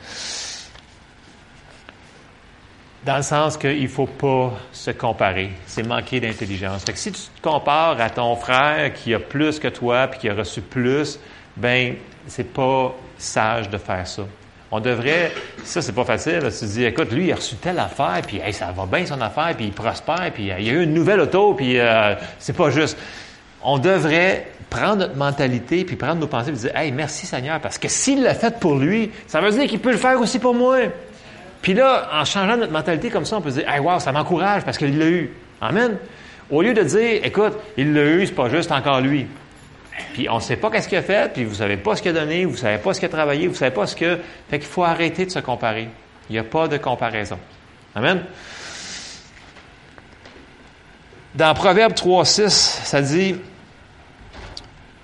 [3.04, 6.84] Dans le sens qu'il ne faut pas se comparer, c'est manquer d'intelligence.
[6.94, 10.34] si tu te compares à ton frère qui a plus que toi puis qui a
[10.34, 11.18] reçu plus,
[11.56, 14.22] ben c'est pas sage de faire ça.
[14.76, 15.30] On devrait,
[15.62, 18.72] ça c'est pas facile, tu dis, écoute, lui il a reçu telle affaire, puis ça
[18.76, 21.54] va bien son affaire, puis il prospère, puis il y a eu une nouvelle auto,
[21.54, 22.98] puis euh, c'est pas juste.
[23.62, 27.78] On devrait prendre notre mentalité, puis prendre nos pensées, puis dire, hey, merci Seigneur, parce
[27.78, 30.54] que s'il l'a fait pour lui, ça veut dire qu'il peut le faire aussi pour
[30.54, 30.78] moi.
[31.62, 34.64] Puis là, en changeant notre mentalité comme ça, on peut dire, hey, wow, ça m'encourage
[34.64, 35.30] parce qu'il l'a eu.
[35.60, 35.98] Amen.
[36.50, 39.28] Au lieu de dire, écoute, il l'a eu, c'est pas juste encore lui.
[40.12, 42.10] Puis on ne sait pas qu'est-ce qu'il a fait, puis vous savez pas ce qu'il
[42.16, 43.96] a donné, vous ne savez pas ce qu'il a travaillé, vous ne savez pas ce
[43.96, 44.18] que...
[44.48, 45.88] Fait qu'il faut arrêter de se comparer.
[46.28, 47.38] Il n'y a pas de comparaison.
[47.94, 48.24] Amen.
[51.34, 53.36] Dans Proverbe 3.6, ça dit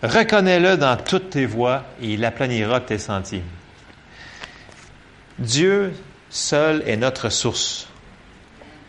[0.03, 3.43] Reconnais-le dans toutes tes voies et il aplanira tes sentiers.
[5.39, 5.93] Dieu
[6.31, 7.89] seul est notre source.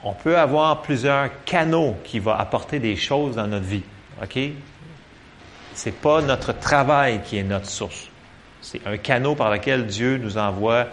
[0.04, 3.84] On peut avoir plusieurs canaux qui vont apporter des choses dans notre vie.
[4.22, 4.40] OK?
[5.74, 8.10] C'est pas notre travail qui est notre source.
[8.62, 10.86] C'est un canot par lequel Dieu nous envoie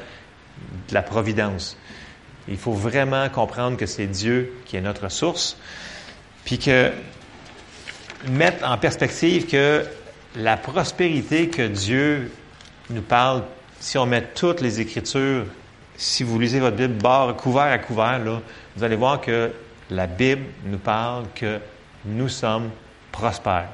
[0.88, 1.76] de la providence.
[2.48, 5.56] Il faut vraiment comprendre que c'est Dieu qui est notre source,
[6.44, 6.92] puis que
[8.28, 9.84] mettre en perspective que
[10.34, 12.30] la prospérité que Dieu
[12.90, 13.42] nous parle,
[13.80, 15.44] si on met toutes les Écritures,
[15.96, 18.20] si vous lisez votre Bible barre, couvert à couvert,
[18.76, 19.52] vous allez voir que
[19.90, 21.58] la Bible nous parle que
[22.04, 22.70] nous sommes
[23.12, 23.68] prospères.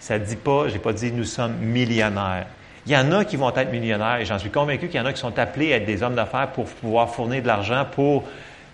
[0.00, 2.46] Ça ne dit pas, je n'ai pas dit nous sommes millionnaires.
[2.86, 5.06] Il y en a qui vont être millionnaires et j'en suis convaincu qu'il y en
[5.06, 8.24] a qui sont appelés à être des hommes d'affaires pour pouvoir fournir de l'argent pour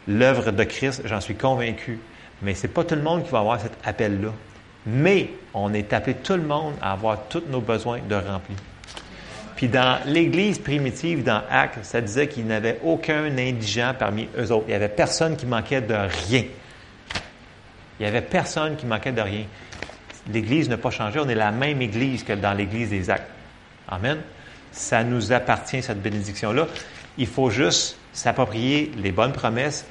[0.09, 1.03] l'œuvre de Christ.
[1.05, 2.01] J'en suis convaincu.
[2.43, 4.33] Mais ce n'est pas tout le monde qui va avoir cet appel-là.
[4.87, 8.57] Mais on est appelé tout le monde à avoir tous nos besoins de remplis.
[9.55, 14.51] Puis dans l'Église primitive, dans Actes, ça disait qu'il n'y avait aucun indigent parmi eux
[14.53, 14.65] autres.
[14.67, 16.45] Il n'y avait personne qui manquait de rien.
[17.99, 19.45] Il n'y avait personne qui manquait de rien.
[20.33, 21.21] L'Église n'a pas changé.
[21.21, 23.31] On est la même Église que dans l'Église des actes.
[23.89, 24.19] Amen.
[24.73, 26.67] Ça nous appartient, cette bénédiction-là.
[27.19, 29.85] Il faut juste s'approprier les bonnes promesses,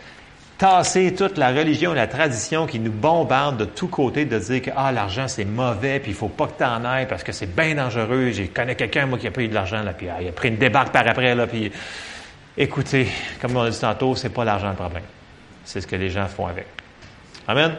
[0.58, 4.62] tasser toute la religion et la tradition qui nous bombarde de tous côtés de dire
[4.62, 7.32] que ah, l'argent c'est mauvais, puis il faut pas que tu en ailles parce que
[7.32, 8.32] c'est bien dangereux.
[8.32, 10.50] J'ai connais quelqu'un, moi, qui a pris de l'argent, là, puis ah, il a pris
[10.50, 11.72] une débarque par après, là, puis
[12.58, 13.08] écoutez,
[13.42, 15.04] comme on a dit tantôt, c'est pas l'argent le problème.
[15.66, 16.68] C'est ce que les gens font avec.
[17.48, 17.76] Amen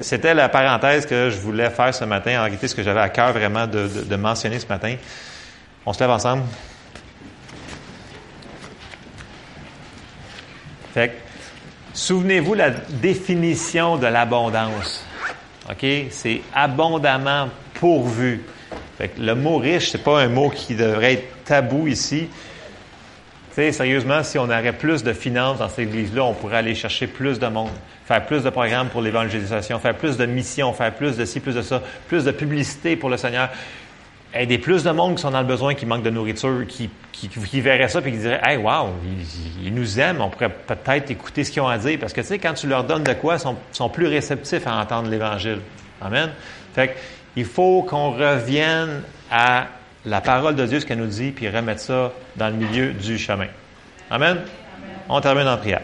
[0.00, 2.38] c'était la parenthèse que je voulais faire ce matin.
[2.38, 4.94] En réalité, ce que j'avais à cœur vraiment de, mentionner ce matin.
[5.84, 6.44] On se lève ensemble.
[11.92, 15.04] Souvenez-vous la définition de l'abondance.
[16.10, 18.44] C'est abondamment pourvu.
[19.18, 22.28] Le mot riche, c'est pas un mot qui devrait être tabou ici.
[23.54, 27.06] Sais, sérieusement, si on aurait plus de finances dans cette église-là, on pourrait aller chercher
[27.06, 27.70] plus de monde
[28.04, 31.54] faire plus de programmes pour l'évangélisation, faire plus de missions, faire plus de ci, plus
[31.54, 33.48] de ça, plus de publicité pour le Seigneur.
[34.34, 37.60] Aider plus de monde qui sont dans le besoin, qui manquent de nourriture, qui, qui,
[37.60, 38.88] verraient ça et qui diraient Hey, wow,
[39.62, 41.98] ils, nous aiment, on pourrait peut-être écouter ce qu'ils ont à dire.
[42.00, 44.66] Parce que, tu sais, quand tu leur donnes de quoi, ils sont, sont plus réceptifs
[44.66, 45.60] à entendre l'Évangile.
[46.02, 46.30] Amen.
[46.74, 46.96] Fait
[47.36, 49.66] il faut qu'on revienne à
[50.06, 53.18] la parole de Dieu, ce qu'elle nous dit, puis remettre ça dans le milieu du
[53.18, 53.48] chemin.
[54.10, 54.40] Amen?
[55.08, 55.82] On termine en prière.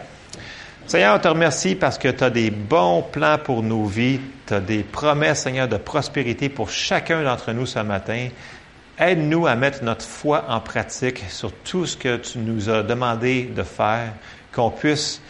[0.86, 4.20] Seigneur, on te remercie parce que tu as des bons plans pour nos vies.
[4.46, 8.28] Tu as des promesses, Seigneur, de prospérité pour chacun d'entre nous ce matin.
[8.98, 13.44] Aide-nous à mettre notre foi en pratique sur tout ce que tu nous as demandé
[13.44, 14.12] de faire,
[14.52, 15.22] qu'on puisse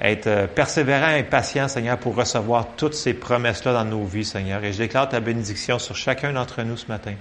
[0.00, 4.64] être euh, persévérant et patient, Seigneur, pour recevoir toutes ces promesses-là dans nos vies, Seigneur.
[4.64, 7.14] Et je déclare ta bénédiction sur chacun d'entre nous ce matin,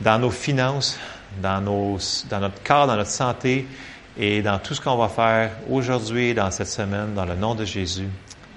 [0.00, 0.98] dans nos finances,
[1.42, 1.98] dans, nos,
[2.28, 3.66] dans notre corps, dans notre santé,
[4.18, 7.64] et dans tout ce qu'on va faire aujourd'hui, dans cette semaine, dans le nom de
[7.64, 8.08] Jésus.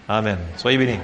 [0.08, 0.38] Amen.
[0.58, 1.00] Soyez bénis.